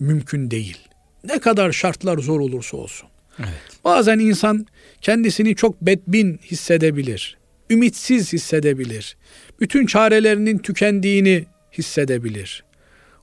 mümkün 0.00 0.50
değil. 0.50 0.78
Ne 1.24 1.38
kadar 1.40 1.72
şartlar 1.72 2.18
zor 2.18 2.40
olursa 2.40 2.76
olsun. 2.76 3.09
Evet. 3.40 3.84
Bazen 3.84 4.18
insan 4.18 4.66
kendisini 5.00 5.56
çok 5.56 5.82
bedbin 5.82 6.40
hissedebilir. 6.44 7.38
Ümitsiz 7.70 8.32
hissedebilir. 8.32 9.16
Bütün 9.60 9.86
çarelerinin 9.86 10.58
tükendiğini 10.58 11.46
hissedebilir. 11.72 12.64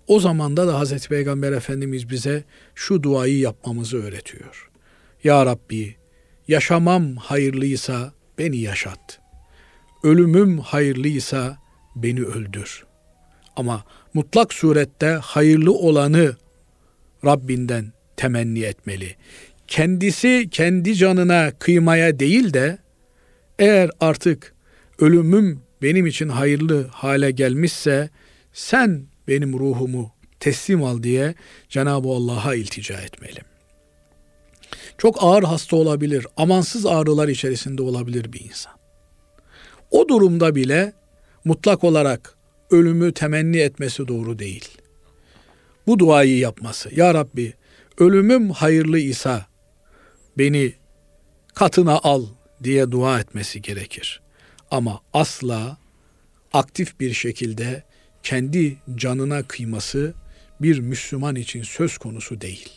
O 0.07 0.19
zamanda 0.19 0.67
da 0.67 0.79
Hazreti 0.79 1.09
Peygamber 1.09 1.51
Efendimiz 1.51 2.09
bize 2.09 2.43
şu 2.75 3.03
duayı 3.03 3.39
yapmamızı 3.39 4.03
öğretiyor. 4.03 4.69
Ya 5.23 5.45
Rabbi, 5.45 5.95
yaşamam 6.47 7.15
hayırlıysa 7.15 8.13
beni 8.37 8.57
yaşat. 8.57 9.19
Ölümüm 10.03 10.59
hayırlıysa 10.59 11.57
beni 11.95 12.23
öldür. 12.23 12.85
Ama 13.55 13.83
mutlak 14.13 14.53
surette 14.53 15.07
hayırlı 15.07 15.71
olanı 15.73 16.35
Rabbinden 17.25 17.93
temenni 18.17 18.63
etmeli. 18.63 19.15
Kendisi 19.67 20.47
kendi 20.51 20.95
canına 20.95 21.51
kıymaya 21.59 22.19
değil 22.19 22.53
de 22.53 22.77
eğer 23.59 23.89
artık 23.99 24.55
ölümüm 24.99 25.61
benim 25.81 26.07
için 26.07 26.29
hayırlı 26.29 26.87
hale 26.87 27.31
gelmişse 27.31 28.09
sen 28.53 29.07
benim 29.27 29.59
ruhumu 29.59 30.11
teslim 30.39 30.83
al 30.83 31.03
diye 31.03 31.35
Cenab-ı 31.69 32.07
Allah'a 32.09 32.55
iltica 32.55 33.01
etmeli. 33.01 33.39
Çok 34.97 35.23
ağır 35.23 35.43
hasta 35.43 35.75
olabilir, 35.75 36.27
amansız 36.37 36.85
ağrılar 36.85 37.27
içerisinde 37.27 37.81
olabilir 37.81 38.33
bir 38.33 38.41
insan. 38.41 38.73
O 39.91 40.07
durumda 40.07 40.55
bile 40.55 40.93
mutlak 41.45 41.83
olarak 41.83 42.37
ölümü 42.71 43.13
temenni 43.13 43.57
etmesi 43.57 44.07
doğru 44.07 44.39
değil. 44.39 44.69
Bu 45.87 45.99
duayı 45.99 46.37
yapması. 46.37 46.95
Ya 46.95 47.13
Rabbi 47.13 47.53
ölümüm 47.97 48.49
hayırlı 48.49 48.99
ise 48.99 49.41
beni 50.37 50.73
katına 51.53 51.99
al 52.03 52.25
diye 52.63 52.91
dua 52.91 53.19
etmesi 53.19 53.61
gerekir. 53.61 54.21
Ama 54.71 55.01
asla 55.13 55.77
aktif 56.53 56.99
bir 56.99 57.13
şekilde 57.13 57.83
kendi 58.23 58.77
canına 58.95 59.43
kıyması 59.43 60.13
bir 60.61 60.79
Müslüman 60.79 61.35
için 61.35 61.63
söz 61.63 61.97
konusu 61.97 62.41
değil. 62.41 62.69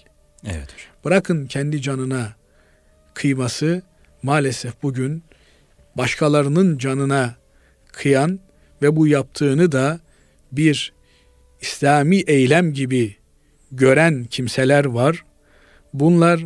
Evet. 0.44 0.68
Bırakın 1.04 1.46
kendi 1.46 1.82
canına 1.82 2.32
kıyması 3.14 3.82
maalesef 4.22 4.82
bugün 4.82 5.22
başkalarının 5.96 6.78
canına 6.78 7.34
kıyan 7.92 8.40
ve 8.82 8.96
bu 8.96 9.06
yaptığını 9.06 9.72
da 9.72 10.00
bir 10.52 10.92
İslami 11.60 12.16
eylem 12.16 12.72
gibi 12.72 13.16
gören 13.72 14.24
kimseler 14.24 14.84
var. 14.84 15.24
Bunlar 15.94 16.40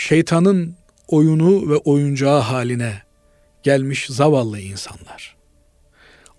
şeytanın 0.00 0.76
oyunu 1.08 1.70
ve 1.70 1.76
oyuncağı 1.76 2.40
haline 2.40 3.02
gelmiş 3.62 4.06
zavallı 4.06 4.60
insanlar. 4.60 5.36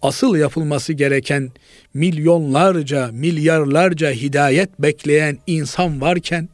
Asıl 0.02 0.36
yapılması 0.36 0.94
gereken 0.94 1.52
milyonlarca, 1.94 3.10
milyarlarca 3.12 4.12
hidayet 4.12 4.80
bekleyen 4.80 5.38
insan 5.48 6.02
varken 6.02 6.50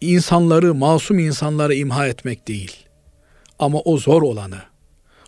insanları, 0.00 0.74
masum 0.74 1.18
insanları 1.18 1.74
imha 1.74 2.06
etmek 2.06 2.48
değil. 2.48 2.76
Ama 3.58 3.78
o 3.78 3.98
zor 3.98 4.22
olanı, 4.22 4.58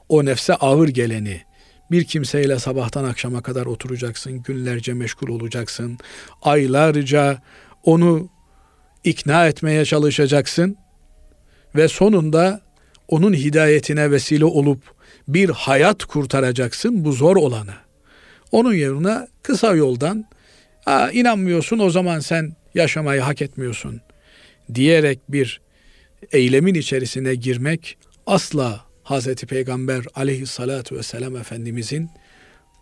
o 0.09 0.25
nefse 0.25 0.55
ağır 0.55 0.89
geleni, 0.89 1.43
bir 1.91 2.05
kimseyle 2.05 2.59
sabahtan 2.59 3.05
akşama 3.05 3.43
kadar 3.43 3.67
oturacaksın, 3.67 4.43
günlerce 4.43 4.95
meşgul 4.95 5.29
olacaksın, 5.29 5.99
aylarca 6.43 7.43
onu 7.85 8.31
ikna 9.05 9.47
etmeye 9.47 9.85
çalışacaksın 9.85 10.77
ve 11.77 11.89
sonunda 11.89 12.61
onun 13.09 13.35
hidayetine 13.35 14.11
vesile 14.11 14.45
olup 14.45 14.83
bir 15.29 15.49
hayat 15.49 16.05
kurtaracaksın 16.05 17.05
bu 17.05 17.13
zor 17.13 17.37
olanı. 17.37 17.75
Onun 18.53 18.75
yerine 18.75 19.29
kısa 19.43 19.75
yoldan 19.75 20.27
Aa, 20.87 21.11
inanmıyorsun 21.11 21.79
o 21.79 21.91
zaman 21.91 22.21
sen 22.21 22.57
yaşamayı 22.75 23.21
hak 23.21 23.43
etmiyorsun 23.43 24.01
diyerek 24.75 25.21
bir 25.29 25.61
eylemin 26.33 26.75
içerisine 26.75 27.35
girmek 27.35 27.99
asla 28.27 28.85
Hazreti 29.03 29.47
Peygamber 29.47 30.05
aleyhissalatu 30.15 30.97
vesselam 30.97 31.37
Efendimizin 31.37 32.11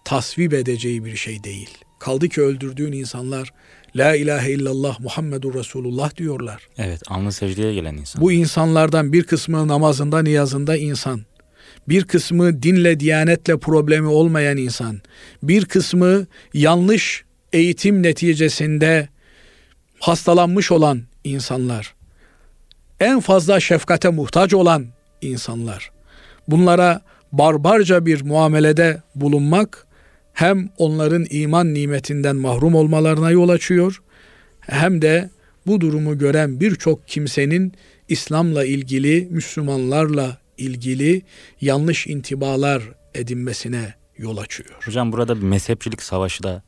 tasvip 0.05 0.55
edeceği 0.55 1.05
bir 1.05 1.17
şey 1.17 1.45
değil. 1.45 1.71
Kaldı 1.99 2.29
ki 2.29 2.43
öldürdüğün 2.43 2.93
insanlar 2.93 3.53
La 3.97 4.17
ilahe 4.17 4.53
illallah 4.53 5.01
Muhammedur 5.01 5.55
Resulullah 5.55 6.17
diyorlar. 6.17 6.69
Evet 6.79 7.03
alnı 7.09 7.33
secdeye 7.33 7.75
gelen 7.75 7.95
insan. 7.97 8.23
Bu 8.23 8.33
insanlardan 8.33 9.13
bir 9.13 9.25
kısmı 9.25 9.69
namazında 9.69 10.23
niyazında 10.23 10.77
insan. 10.77 11.21
bir 11.89 12.05
kısmı 12.05 12.63
dinle, 12.63 13.01
diyanetle 13.01 13.59
problemi 13.59 14.09
olmayan 14.09 14.57
insan, 14.57 15.01
bir 15.43 15.65
kısmı 15.65 16.27
yanlış 16.55 17.25
eğitim 17.53 18.03
neticesinde 18.03 19.09
hastalanmış 20.01 20.73
olan 20.73 21.03
insanlar, 21.25 21.95
en 23.01 23.21
fazla 23.21 23.61
şefkate 23.61 24.09
muhtaç 24.09 24.55
olan 24.55 24.87
insanlar. 25.23 25.91
Bunlara 26.49 27.01
barbarca 27.33 28.07
bir 28.07 28.23
muamelede 28.23 29.03
bulunmak 29.15 29.86
hem 30.37 30.69
onların 30.77 31.27
iman 31.31 31.75
nimetinden 31.75 32.37
mahrum 32.37 32.75
olmalarına 32.75 33.31
yol 33.31 33.49
açıyor 33.49 34.03
hem 34.61 35.03
de 35.03 35.31
bu 35.67 35.81
durumu 35.81 36.19
gören 36.19 36.61
birçok 36.61 37.09
kimsenin 37.09 37.73
İslam'la 38.09 38.65
ilgili, 38.65 39.29
Müslümanlarla 39.31 40.39
ilgili 40.59 41.23
yanlış 41.61 42.07
intibalar 42.07 42.83
edinmesine 43.15 43.95
yol 44.19 44.37
açıyor. 44.37 44.71
Hocam 44.85 45.13
burada 45.13 45.37
bir 45.37 45.43
mezhepçilik 45.43 46.03
savaşı 46.03 46.43
da 46.43 46.63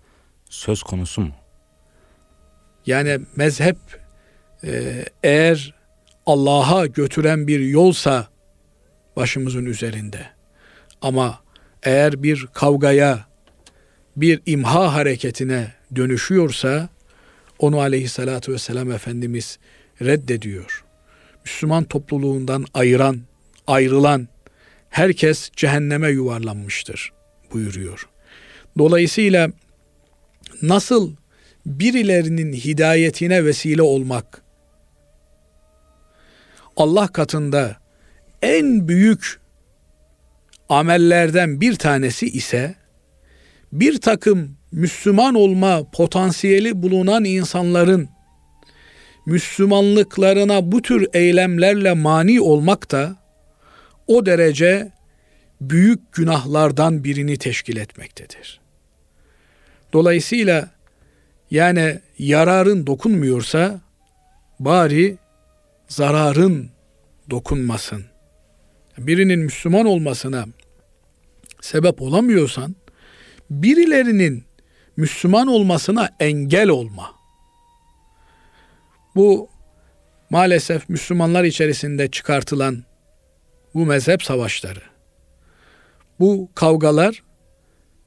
söz 0.51 0.83
konusu 0.83 1.21
mu? 1.21 1.33
Yani 2.87 3.19
mezhep 3.37 3.77
e, 4.65 5.05
eğer 5.23 5.75
Allah'a 6.27 6.87
götüren 6.87 7.47
bir 7.47 7.61
yolsa 7.61 8.29
başımızın 9.17 9.65
üzerinde. 9.65 10.27
Ama 11.01 11.39
eğer 11.83 12.23
bir 12.23 12.47
kavgaya, 12.53 13.28
bir 14.21 14.41
imha 14.47 14.95
hareketine 14.95 15.73
dönüşüyorsa 15.97 16.89
onu 17.59 17.81
aleyhissalatü 17.81 18.53
vesselam 18.53 18.93
Efendimiz 18.93 19.59
reddediyor. 20.03 20.85
Müslüman 21.45 21.85
topluluğundan 21.85 22.65
ayıran, 22.75 23.21
ayrılan 23.67 24.29
herkes 24.91 25.51
cehenneme 25.57 26.09
yuvarlanmıştır 26.09 27.13
buyuruyor. 27.53 28.09
Dolayısıyla 28.79 29.51
nasıl 30.63 31.13
birilerinin 31.67 32.53
hidayetine 32.53 33.45
vesile 33.45 33.83
olmak 33.83 34.43
Allah 36.77 37.09
katında 37.09 37.77
en 38.43 38.89
büyük 38.89 39.41
amellerden 40.69 41.61
bir 41.61 41.75
tanesi 41.75 42.27
ise 42.27 42.75
bir 43.73 44.01
takım 44.01 44.57
Müslüman 44.73 45.35
olma 45.35 45.91
potansiyeli 45.91 46.83
bulunan 46.83 47.25
insanların 47.25 48.09
Müslümanlıklarına 49.27 50.73
bu 50.73 50.83
tür 50.83 51.07
eylemlerle 51.13 51.93
mani 51.93 52.41
olmak 52.41 52.91
da 52.91 53.17
o 54.07 54.27
derece 54.27 54.93
büyük 55.61 56.13
günahlardan 56.13 57.05
birini 57.05 57.37
teşkil 57.37 57.77
etmektedir. 57.77 58.61
Dolayısıyla 59.93 60.71
yani 61.51 62.01
yararın 62.19 62.87
dokunmuyorsa 62.87 63.81
bari 64.61 65.19
zararın 65.89 66.71
dokunmasın. 67.31 68.05
Birinin 68.99 69.39
Müslüman 69.39 69.87
olmasına 69.87 70.47
sebep 71.61 72.03
olamıyorsan 72.03 72.77
birilerinin 73.51 74.45
Müslüman 74.97 75.47
olmasına 75.47 76.11
engel 76.21 76.69
olma. 76.69 77.15
Bu 79.15 79.49
maalesef 80.31 80.89
Müslümanlar 80.89 81.45
içerisinde 81.45 82.11
çıkartılan 82.11 82.85
bu 83.75 83.87
mezhep 83.87 84.23
savaşları, 84.23 84.83
bu 86.21 86.51
kavgalar 86.55 87.23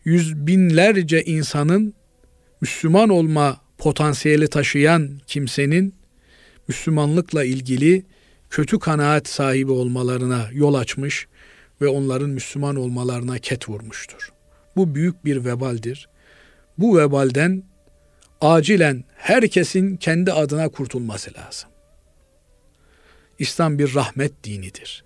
yüz 0.06 0.48
binlerce 0.48 1.24
insanın 1.24 1.94
Müslüman 2.62 3.10
olma 3.10 3.62
potansiyeli 3.78 4.48
taşıyan 4.48 5.20
kimsenin 5.28 5.96
Müslümanlıkla 6.68 7.44
ilgili 7.44 8.06
kötü 8.50 8.80
kanaat 8.80 9.28
sahibi 9.28 9.72
olmalarına 9.72 10.50
yol 10.54 10.74
açmış 10.74 11.28
ve 11.82 11.88
onların 11.88 12.30
Müslüman 12.30 12.76
olmalarına 12.76 13.38
ket 13.38 13.70
vurmuştur. 13.70 14.32
Bu 14.76 14.96
büyük 14.96 15.26
bir 15.26 15.46
vebaldir. 15.46 16.10
Bu 16.78 16.98
vebalden 16.98 17.64
acilen 18.42 19.04
herkesin 19.16 19.98
kendi 19.98 20.32
adına 20.34 20.70
kurtulması 20.70 21.32
lazım. 21.34 21.70
İslam 23.40 23.80
bir 23.80 23.96
rahmet 23.96 24.44
dinidir. 24.44 25.04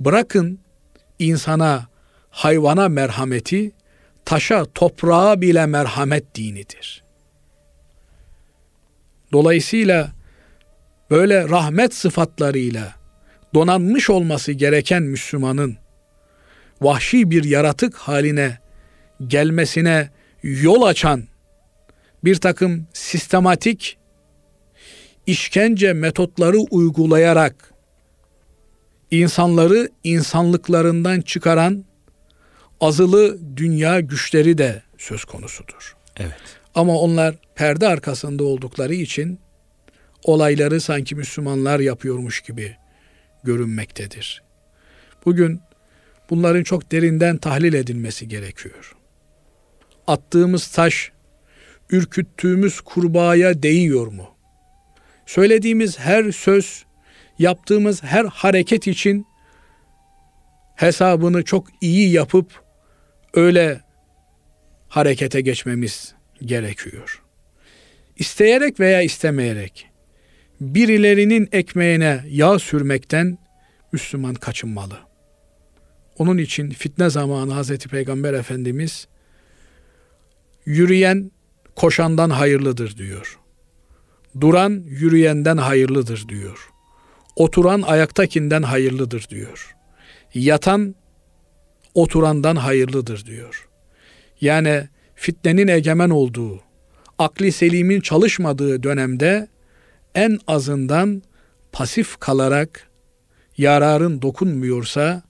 Bırakın 0.00 0.58
insana, 1.18 1.88
hayvana 2.30 2.88
merhameti, 2.88 3.72
taşa, 4.24 4.64
toprağa 4.64 5.40
bile 5.40 5.66
merhamet 5.66 6.34
dinidir. 6.34 7.04
Dolayısıyla 9.32 10.12
böyle 11.10 11.48
rahmet 11.48 11.94
sıfatlarıyla 11.94 12.94
donanmış 13.54 14.10
olması 14.10 14.52
gereken 14.52 15.02
Müslümanın 15.02 15.76
vahşi 16.80 17.30
bir 17.30 17.44
yaratık 17.44 17.94
haline 17.94 18.58
gelmesine 19.26 20.10
yol 20.42 20.82
açan 20.82 21.24
bir 22.24 22.36
takım 22.36 22.86
sistematik 22.92 23.98
işkence 25.26 25.92
metotları 25.92 26.58
uygulayarak 26.58 27.74
insanları 29.10 29.88
insanlıklarından 30.04 31.20
çıkaran 31.20 31.84
azılı 32.80 33.38
dünya 33.56 34.00
güçleri 34.00 34.58
de 34.58 34.82
söz 34.98 35.24
konusudur. 35.24 35.96
Evet. 36.16 36.60
Ama 36.74 36.98
onlar 36.98 37.34
perde 37.54 37.88
arkasında 37.88 38.44
oldukları 38.44 38.94
için 38.94 39.40
olayları 40.24 40.80
sanki 40.80 41.14
Müslümanlar 41.14 41.80
yapıyormuş 41.80 42.40
gibi 42.40 42.76
görünmektedir. 43.44 44.42
Bugün 45.24 45.60
bunların 46.30 46.62
çok 46.62 46.92
derinden 46.92 47.36
tahlil 47.36 47.74
edilmesi 47.74 48.28
gerekiyor. 48.28 48.96
Attığımız 50.06 50.68
taş 50.68 51.12
ürküttüğümüz 51.90 52.80
kurbağaya 52.80 53.62
değiyor 53.62 54.06
mu? 54.06 54.28
Söylediğimiz 55.26 55.98
her 55.98 56.32
söz, 56.32 56.84
yaptığımız 57.38 58.02
her 58.02 58.24
hareket 58.24 58.86
için 58.86 59.26
hesabını 60.76 61.44
çok 61.44 61.66
iyi 61.80 62.12
yapıp 62.12 62.62
öyle 63.34 63.80
harekete 64.88 65.40
geçmemiz 65.40 66.14
gerekiyor. 66.44 67.22
İsteyerek 68.16 68.80
veya 68.80 69.02
istemeyerek 69.02 69.90
birilerinin 70.60 71.48
ekmeğine 71.52 72.24
yağ 72.28 72.58
sürmekten 72.58 73.38
Müslüman 73.92 74.34
kaçınmalı. 74.34 75.09
Onun 76.20 76.38
için 76.38 76.70
fitne 76.70 77.10
zamanı 77.10 77.52
Hazreti 77.52 77.88
Peygamber 77.88 78.34
Efendimiz 78.34 79.08
yürüyen 80.66 81.30
koşandan 81.76 82.30
hayırlıdır 82.30 82.96
diyor. 82.96 83.38
Duran 84.40 84.82
yürüyenden 84.86 85.56
hayırlıdır 85.56 86.28
diyor. 86.28 86.70
Oturan 87.36 87.82
ayaktakinden 87.82 88.62
hayırlıdır 88.62 89.28
diyor. 89.30 89.76
Yatan 90.34 90.94
oturandan 91.94 92.56
hayırlıdır 92.56 93.26
diyor. 93.26 93.68
Yani 94.40 94.88
fitnenin 95.14 95.68
egemen 95.68 96.10
olduğu, 96.10 96.60
akli 97.18 97.52
selimin 97.52 98.00
çalışmadığı 98.00 98.82
dönemde 98.82 99.48
en 100.14 100.38
azından 100.46 101.22
pasif 101.72 102.16
kalarak 102.16 102.90
yararın 103.56 104.22
dokunmuyorsa 104.22 105.29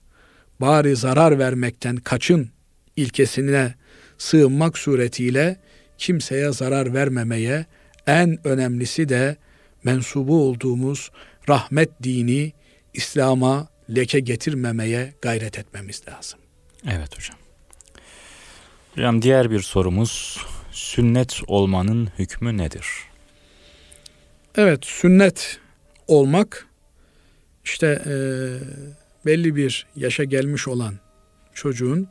bari 0.61 0.97
zarar 0.97 1.39
vermekten 1.39 1.97
kaçın 1.97 2.51
ilkesine 2.97 3.75
sığınmak 4.19 4.79
suretiyle 4.79 5.61
kimseye 5.99 6.53
zarar 6.53 6.95
vermemeye 6.95 7.67
en 8.07 8.47
önemlisi 8.47 9.09
de 9.09 9.37
mensubu 9.85 10.43
olduğumuz 10.43 11.11
rahmet 11.49 12.03
dini 12.03 12.53
İslam'a 12.95 13.69
leke 13.95 14.21
getirmemeye 14.21 15.15
gayret 15.23 15.59
etmemiz 15.59 16.03
lazım. 16.09 16.39
Evet 16.85 17.17
hocam. 17.17 17.39
Hocam 18.95 19.23
diğer 19.23 19.51
bir 19.51 19.61
sorumuz 19.61 20.39
sünnet 20.73 21.41
olmanın 21.47 22.09
hükmü 22.19 22.57
nedir? 22.57 22.87
Evet 24.55 24.85
sünnet 24.85 25.59
olmak 26.09 26.67
işte 27.65 28.03
e, 28.07 28.15
belli 29.27 29.57
bir 29.57 29.87
yaşa 29.97 30.25
gelmiş 30.25 30.69
olan 30.69 30.95
çocuğun 31.55 32.09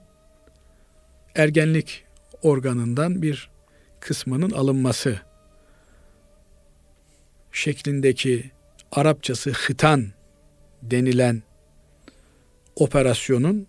ergenlik 1.35 2.03
organından 2.41 3.21
bir 3.21 3.49
kısmının 3.99 4.51
alınması 4.51 5.19
şeklindeki 7.51 8.51
Arapçası 8.91 9.51
hıtan 9.51 10.07
denilen 10.81 11.43
operasyonun 12.75 13.67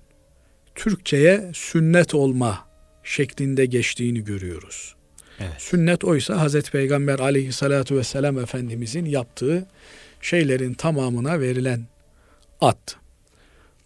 Türkçeye 0.75 1.51
sünnet 1.55 2.15
olma 2.15 2.69
şeklinde 3.05 3.67
geçtiğini 3.67 4.25
görüyoruz. 4.25 4.95
Evet. 5.41 5.55
Sünnet 5.59 6.05
oysa 6.05 6.41
Hazreti 6.41 6.71
Peygamber 6.71 7.19
aleyhissalatu 7.19 7.97
vesselam 7.97 8.39
Efendimizin 8.39 9.05
yaptığı 9.05 9.67
şeylerin 10.21 10.75
tamamına 10.75 11.41
verilen 11.41 11.87
at. 12.61 12.97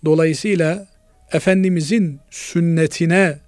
Dolayısıyla 0.04 0.86
Efendimizin 1.32 2.20
sünnetine 2.30 3.38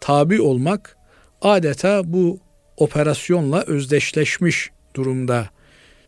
tabi 0.00 0.40
olmak 0.40 0.96
adeta 1.42 2.12
bu 2.12 2.40
operasyonla 2.76 3.62
özdeşleşmiş 3.62 4.70
durumda. 4.94 5.48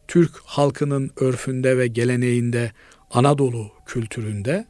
Türk 0.09 0.37
halkının 0.45 1.11
örfünde 1.17 1.79
ve 1.79 1.87
geleneğinde, 1.87 2.73
Anadolu 3.11 3.73
kültüründe 3.87 4.67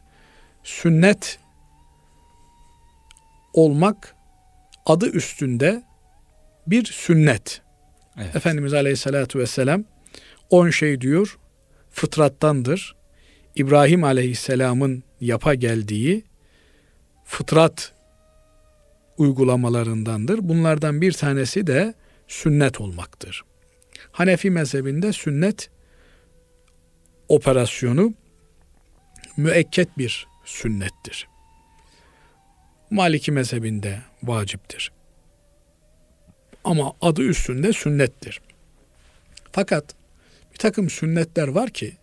sünnet 0.65 1.39
olmak 3.53 4.15
adı 4.87 5.11
üstünde 5.11 5.83
bir 6.67 6.85
sünnet. 6.85 7.63
Evet. 8.19 8.37
Efendimiz 8.37 8.75
Aleyhisselatü 8.75 9.39
Vesselam 9.39 9.85
on 10.51 10.71
şey 10.71 11.01
diyor 11.01 11.39
fıtrattandır. 11.91 12.97
İbrahim 13.55 14.05
Aleyhisselam'ın 14.05 15.05
yapa 15.21 15.55
geldiği 15.55 16.25
fıtrat 17.25 17.93
uygulamalarındandır. 19.19 20.49
Bunlardan 20.49 21.01
bir 21.01 21.13
tanesi 21.13 21.67
de 21.67 21.95
sünnet 22.29 22.81
olmaktır. 22.81 23.45
Hanefi 24.13 24.51
mezhebinde 24.51 25.13
sünnet 25.13 25.71
operasyonu 27.29 28.15
müekket 29.37 29.99
bir 29.99 30.27
sünnettir. 30.45 31.29
Maliki 32.91 33.33
mezhebinde 33.33 34.01
vaciptir. 34.23 34.93
Ama 36.65 36.93
adı 37.01 37.23
üstünde 37.23 37.73
sünnettir. 37.73 38.41
Fakat 39.53 39.95
bir 40.53 40.59
takım 40.59 40.91
sünnetler 40.91 41.49
var 41.49 41.71
ki 41.71 41.97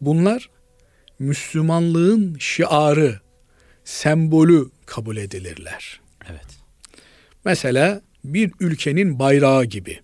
bunlar 0.00 0.50
Müslümanlığın 1.18 2.36
şiarı, 2.38 3.20
sembolü 3.84 4.70
kabul 4.86 5.16
edilirler. 5.16 6.00
Evet. 6.30 6.46
Mesela 7.44 8.02
bir 8.24 8.52
ülkenin 8.60 9.18
bayrağı 9.18 9.64
gibi. 9.64 10.00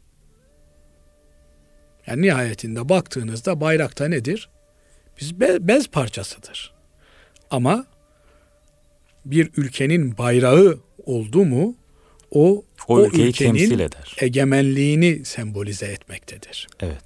Yani 2.06 2.22
nihayetinde 2.22 2.88
baktığınızda 2.88 3.60
bayrakta 3.60 4.08
nedir? 4.08 4.48
Biz 5.20 5.40
be- 5.40 5.68
bez 5.68 5.88
parçasıdır. 5.88 6.74
Ama 7.50 7.86
bir 9.24 9.50
ülkenin 9.56 10.18
bayrağı 10.18 10.78
oldu 11.06 11.44
mu 11.44 11.76
o 12.30 12.64
O, 12.88 13.04
ülkeyi 13.06 13.32
temsil 13.32 13.78
eder. 13.80 14.16
egemenliğini 14.20 15.24
sembolize 15.24 15.86
etmektedir. 15.86 16.68
Evet. 16.80 17.02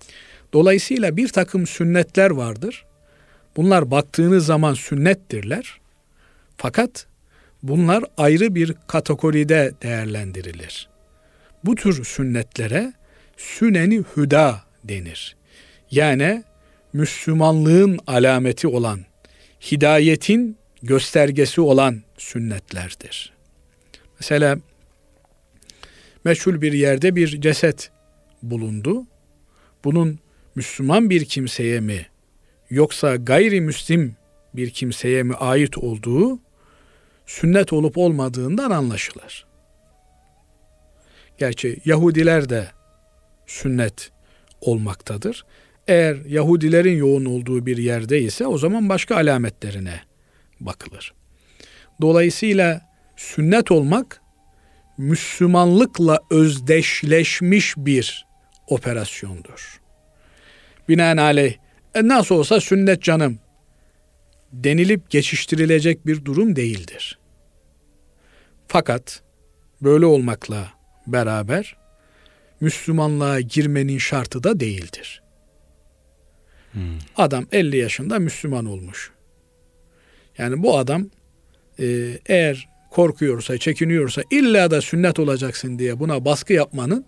Dolayısıyla 0.52 1.16
bir 1.16 1.28
takım 1.28 1.66
sünnetler 1.66 2.30
vardır. 2.30 2.84
Bunlar 3.56 3.90
baktığınız 3.90 4.46
zaman 4.46 4.74
sünnettirler. 4.74 5.80
Fakat 6.56 7.06
bunlar 7.62 8.04
ayrı 8.16 8.54
bir 8.54 8.74
kategoride 8.86 9.72
değerlendirilir. 9.82 10.88
Bu 11.64 11.74
tür 11.74 12.04
sünnetlere 12.04 12.92
süneni 13.36 14.02
hüda 14.16 14.60
denir. 14.84 15.36
Yani 15.90 16.44
Müslümanlığın 16.92 17.98
alameti 18.06 18.68
olan, 18.68 19.00
hidayetin 19.72 20.56
göstergesi 20.82 21.60
olan 21.60 22.02
sünnetlerdir. 22.18 23.32
Mesela 24.20 24.58
meşhur 26.24 26.60
bir 26.60 26.72
yerde 26.72 27.16
bir 27.16 27.40
ceset 27.40 27.90
bulundu. 28.42 29.06
Bunun 29.84 30.18
Müslüman 30.54 31.10
bir 31.10 31.24
kimseye 31.24 31.80
mi 31.80 32.06
yoksa 32.74 33.16
gayrimüslim 33.16 34.16
bir 34.54 34.70
kimseye 34.70 35.22
mi 35.22 35.34
ait 35.34 35.78
olduğu 35.78 36.38
sünnet 37.26 37.72
olup 37.72 37.98
olmadığından 37.98 38.70
anlaşılır. 38.70 39.46
Gerçi 41.38 41.80
Yahudiler 41.84 42.48
de 42.48 42.68
sünnet 43.46 44.10
olmaktadır. 44.60 45.44
Eğer 45.88 46.16
Yahudilerin 46.26 46.96
yoğun 46.96 47.24
olduğu 47.24 47.66
bir 47.66 47.76
yerde 47.76 48.20
ise 48.20 48.46
o 48.46 48.58
zaman 48.58 48.88
başka 48.88 49.16
alametlerine 49.16 50.00
bakılır. 50.60 51.14
Dolayısıyla 52.00 52.80
sünnet 53.16 53.70
olmak 53.70 54.20
Müslümanlıkla 54.98 56.20
özdeşleşmiş 56.30 57.74
bir 57.76 58.26
operasyondur. 58.68 59.80
Binaenaleyh 60.88 61.63
e 61.94 62.08
nasıl 62.08 62.34
olsa 62.34 62.60
sünnet 62.60 63.02
canım 63.02 63.38
denilip 64.52 65.10
geçiştirilecek 65.10 66.06
bir 66.06 66.24
durum 66.24 66.56
değildir. 66.56 67.18
Fakat 68.68 69.22
böyle 69.82 70.06
olmakla 70.06 70.72
beraber 71.06 71.76
Müslümanlığa 72.60 73.40
girmenin 73.40 73.98
şartı 73.98 74.42
da 74.44 74.60
değildir. 74.60 75.22
Hmm. 76.72 76.98
Adam 77.16 77.46
50 77.52 77.76
yaşında 77.76 78.18
Müslüman 78.18 78.66
olmuş. 78.66 79.12
Yani 80.38 80.62
bu 80.62 80.78
adam 80.78 81.10
e, 81.78 82.18
eğer 82.26 82.68
korkuyorsa, 82.90 83.58
çekiniyorsa 83.58 84.22
illa 84.30 84.70
da 84.70 84.80
sünnet 84.80 85.18
olacaksın 85.18 85.78
diye 85.78 86.00
buna 86.00 86.24
baskı 86.24 86.52
yapmanın 86.52 87.06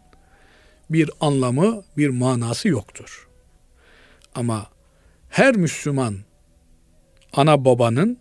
bir 0.90 1.10
anlamı, 1.20 1.82
bir 1.96 2.08
manası 2.08 2.68
yoktur. 2.68 3.28
Ama 4.34 4.75
her 5.28 5.56
Müslüman 5.56 6.16
ana 7.32 7.64
babanın 7.64 8.18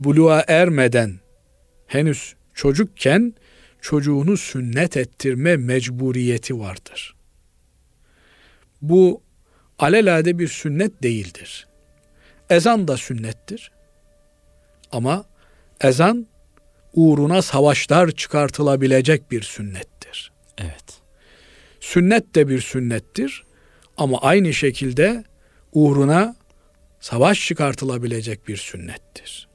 buluğa 0.00 0.44
ermeden 0.48 1.20
henüz 1.86 2.34
çocukken 2.54 3.34
çocuğunu 3.80 4.36
sünnet 4.36 4.96
ettirme 4.96 5.56
mecburiyeti 5.56 6.58
vardır. 6.58 7.16
Bu 8.82 9.22
alelade 9.78 10.38
bir 10.38 10.48
sünnet 10.48 11.02
değildir. 11.02 11.66
Ezan 12.50 12.88
da 12.88 12.96
sünnettir. 12.96 13.70
Ama 14.92 15.24
ezan 15.80 16.26
uğruna 16.94 17.42
savaşlar 17.42 18.10
çıkartılabilecek 18.10 19.30
bir 19.30 19.42
sünnettir. 19.42 20.32
Evet. 20.58 21.00
Sünnet 21.80 22.34
de 22.34 22.48
bir 22.48 22.60
sünnettir 22.60 23.44
ama 23.96 24.18
aynı 24.20 24.54
şekilde 24.54 25.24
uğruna 25.76 26.36
savaş 27.00 27.46
çıkartılabilecek 27.46 28.48
bir 28.48 28.56
sünnettir. 28.56 29.48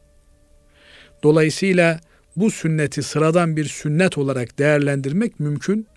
Dolayısıyla 1.24 2.00
bu 2.36 2.52
sünneti 2.52 3.04
sıradan 3.04 3.58
bir 3.58 3.66
sünnet 3.66 4.18
olarak 4.18 4.60
değerlendirmek 4.60 5.40
mümkün 5.40 5.88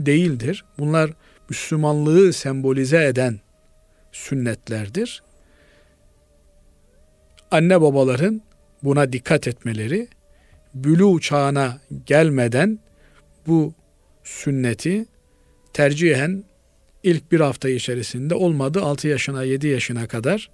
değildir. 0.00 0.64
Bunlar 0.78 1.10
Müslümanlığı 1.48 2.32
sembolize 2.32 3.04
eden 3.04 3.40
sünnetlerdir. 4.12 5.22
Anne 7.50 7.80
babaların 7.80 8.42
buna 8.82 9.12
dikkat 9.12 9.48
etmeleri, 9.48 10.08
bülü 10.74 11.20
çağına 11.20 11.80
gelmeden 12.06 12.78
bu 13.46 13.74
sünneti 14.24 15.06
tercihen 15.72 16.44
ilk 17.02 17.32
bir 17.32 17.40
hafta 17.40 17.68
içerisinde 17.68 18.34
olmadı 18.34 18.82
6 18.82 19.08
yaşına 19.08 19.42
7 19.42 19.66
yaşına 19.66 20.06
kadar 20.06 20.50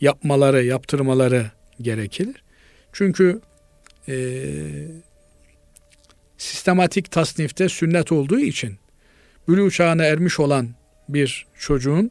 yapmaları, 0.00 0.64
yaptırmaları 0.64 1.50
gerekir. 1.80 2.42
Çünkü 2.92 3.40
e, 4.08 4.44
sistematik 6.38 7.10
tasnifte 7.10 7.68
sünnet 7.68 8.12
olduğu 8.12 8.40
için 8.40 8.78
bülü 9.48 9.70
çağına 9.70 10.04
ermiş 10.04 10.40
olan 10.40 10.68
bir 11.08 11.46
çocuğun 11.58 12.10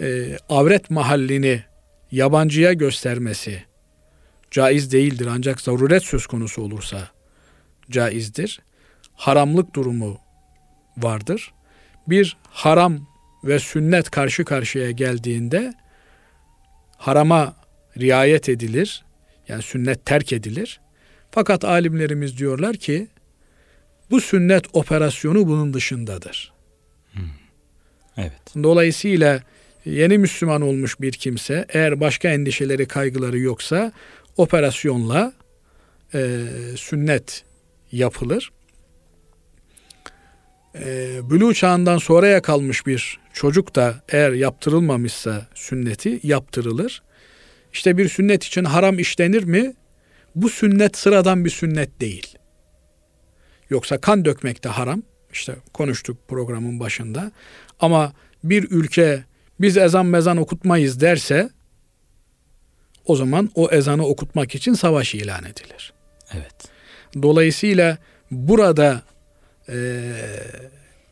e, 0.00 0.38
avret 0.48 0.90
mahallini 0.90 1.62
yabancıya 2.10 2.72
göstermesi 2.72 3.64
caiz 4.50 4.92
değildir 4.92 5.28
ancak 5.30 5.60
zaruret 5.60 6.02
söz 6.02 6.26
konusu 6.26 6.62
olursa 6.62 7.08
caizdir. 7.90 8.60
Haramlık 9.14 9.74
durumu 9.74 10.18
vardır. 10.96 11.54
Bir 12.08 12.36
haram 12.50 13.06
ve 13.44 13.58
sünnet 13.58 14.10
karşı 14.10 14.44
karşıya 14.44 14.90
geldiğinde 14.90 15.74
harama 16.96 17.56
riayet 17.98 18.48
edilir. 18.48 19.04
Yani 19.48 19.62
sünnet 19.62 20.06
terk 20.06 20.32
edilir. 20.32 20.80
Fakat 21.30 21.64
alimlerimiz 21.64 22.38
diyorlar 22.38 22.76
ki 22.76 23.08
bu 24.10 24.20
sünnet 24.20 24.64
operasyonu 24.72 25.48
bunun 25.48 25.74
dışındadır. 25.74 26.52
Evet. 28.16 28.54
Dolayısıyla 28.62 29.42
yeni 29.84 30.18
Müslüman 30.18 30.62
olmuş 30.62 31.00
bir 31.00 31.12
kimse 31.12 31.66
eğer 31.68 32.00
başka 32.00 32.28
endişeleri 32.28 32.88
kaygıları 32.88 33.38
yoksa 33.38 33.92
operasyonla 34.36 35.32
e, 36.14 36.40
sünnet 36.76 37.44
yapılır. 37.92 38.52
E, 40.78 41.20
bülü 41.30 41.54
çağından 41.54 41.98
sonraya 41.98 42.42
kalmış 42.42 42.86
bir 42.86 43.20
çocuk 43.32 43.74
da 43.74 44.02
eğer 44.08 44.32
yaptırılmamışsa 44.32 45.46
sünneti 45.54 46.20
yaptırılır. 46.22 47.02
İşte 47.72 47.98
bir 47.98 48.08
sünnet 48.08 48.44
için 48.44 48.64
haram 48.64 48.98
işlenir 48.98 49.44
mi? 49.44 49.74
Bu 50.34 50.48
sünnet 50.48 50.96
sıradan 50.96 51.44
bir 51.44 51.50
sünnet 51.50 52.00
değil. 52.00 52.38
Yoksa 53.70 53.98
kan 53.98 54.24
dökmek 54.24 54.64
de 54.64 54.68
haram. 54.68 55.02
İşte 55.32 55.56
konuştuk 55.72 56.28
programın 56.28 56.80
başında. 56.80 57.32
Ama 57.80 58.12
bir 58.44 58.70
ülke 58.70 59.24
biz 59.60 59.76
ezan 59.76 60.06
mezan 60.06 60.36
okutmayız 60.36 61.00
derse 61.00 61.50
o 63.04 63.16
zaman 63.16 63.50
o 63.54 63.70
ezanı 63.70 64.06
okutmak 64.06 64.54
için 64.54 64.74
savaş 64.74 65.14
ilan 65.14 65.44
edilir. 65.44 65.92
Evet. 66.32 66.54
Dolayısıyla 67.22 67.98
burada 68.30 69.02
e, 69.68 70.12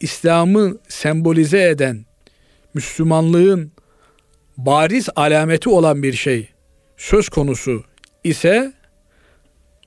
İslam'ı 0.00 0.78
sembolize 0.88 1.68
eden 1.68 2.04
Müslümanlığın 2.74 3.72
bariz 4.56 5.08
alameti 5.16 5.68
olan 5.68 6.02
bir 6.02 6.12
şey 6.12 6.48
söz 6.96 7.28
konusu 7.28 7.84
ise 8.24 8.72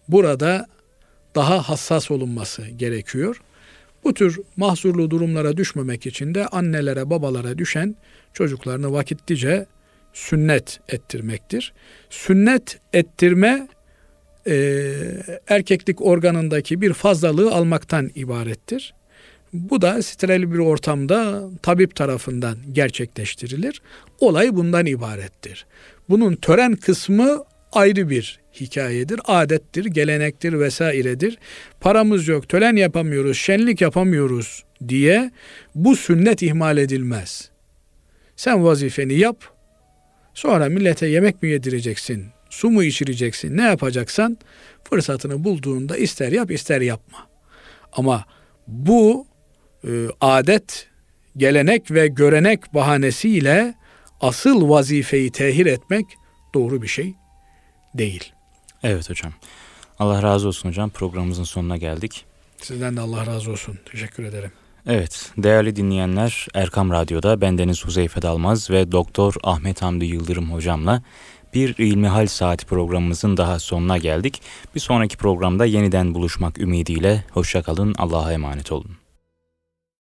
burada 0.07 0.67
daha 1.35 1.69
hassas 1.69 2.11
olunması 2.11 2.67
gerekiyor. 2.67 3.41
Bu 4.03 4.13
tür 4.13 4.39
mahzurlu 4.57 5.11
durumlara 5.11 5.57
düşmemek 5.57 6.05
için 6.05 6.35
de 6.35 6.47
annelere 6.47 7.09
babalara 7.09 7.57
düşen 7.57 7.95
çocuklarını 8.33 8.91
vakitlice 8.91 9.65
sünnet 10.13 10.79
ettirmektir. 10.89 11.73
Sünnet 12.09 12.79
ettirme 12.93 13.67
e, 14.47 14.93
erkeklik 15.47 16.01
organındaki 16.01 16.81
bir 16.81 16.93
fazlalığı 16.93 17.53
almaktan 17.53 18.11
ibarettir. 18.15 18.93
Bu 19.53 19.81
da 19.81 20.03
steril 20.03 20.51
bir 20.53 20.57
ortamda 20.57 21.49
tabip 21.61 21.95
tarafından 21.95 22.57
gerçekleştirilir. 22.71 23.81
Olay 24.19 24.55
bundan 24.55 24.85
ibarettir. 24.85 25.65
Bunun 26.09 26.35
tören 26.35 26.75
kısmı 26.75 27.43
ayrı 27.71 28.09
bir 28.09 28.39
hikayedir, 28.59 29.19
adettir, 29.25 29.85
gelenektir 29.85 30.59
vesairedir. 30.59 31.37
Paramız 31.79 32.27
yok, 32.27 32.49
tören 32.49 32.75
yapamıyoruz, 32.75 33.37
şenlik 33.37 33.81
yapamıyoruz 33.81 34.63
diye 34.87 35.31
bu 35.75 35.95
sünnet 35.95 36.41
ihmal 36.41 36.77
edilmez. 36.77 37.49
Sen 38.35 38.63
vazifeni 38.63 39.13
yap, 39.13 39.37
sonra 40.33 40.69
millete 40.69 41.07
yemek 41.07 41.43
mi 41.43 41.49
yedireceksin, 41.49 42.25
su 42.55 42.69
mu 42.69 42.83
içireceksin, 42.83 43.57
ne 43.57 43.61
yapacaksan 43.61 44.37
fırsatını 44.89 45.43
bulduğunda 45.43 45.97
ister 45.97 46.31
yap 46.31 46.51
ister 46.51 46.81
yapma. 46.81 47.17
Ama 47.93 48.25
bu 48.67 49.27
e, 49.87 50.07
adet, 50.21 50.87
gelenek 51.37 51.91
ve 51.91 52.07
görenek 52.07 52.73
bahanesiyle 52.73 53.73
asıl 54.21 54.69
vazifeyi 54.69 55.31
tehir 55.31 55.65
etmek 55.65 56.05
doğru 56.53 56.81
bir 56.81 56.87
şey 56.87 57.13
değil. 57.93 58.33
Evet 58.83 59.09
hocam. 59.09 59.33
Allah 59.99 60.23
razı 60.23 60.47
olsun 60.47 60.69
hocam. 60.69 60.89
Programımızın 60.89 61.43
sonuna 61.43 61.77
geldik. 61.77 62.25
Sizden 62.61 62.97
de 62.97 63.01
Allah 63.01 63.25
razı 63.25 63.51
olsun. 63.51 63.79
Teşekkür 63.91 64.23
ederim. 64.23 64.51
Evet, 64.87 65.31
değerli 65.37 65.75
dinleyenler, 65.75 66.47
Erkam 66.53 66.91
Radyo'da 66.91 67.41
bendeniz 67.41 67.85
Huzeyfe 67.85 68.21
Dalmaz 68.21 68.69
ve 68.69 68.91
Doktor 68.91 69.33
Ahmet 69.43 69.81
Hamdi 69.81 70.05
Yıldırım 70.05 70.53
hocamla 70.53 71.01
bir 71.55 71.75
İlmihal 71.77 72.27
Saati 72.27 72.65
programımızın 72.65 73.37
daha 73.37 73.59
sonuna 73.59 73.97
geldik. 73.97 74.41
Bir 74.75 74.79
sonraki 74.79 75.17
programda 75.17 75.65
yeniden 75.65 76.13
buluşmak 76.13 76.59
ümidiyle 76.59 77.23
hoşçakalın, 77.31 77.95
Allah'a 77.97 78.33
emanet 78.33 78.71
olun. 78.71 79.04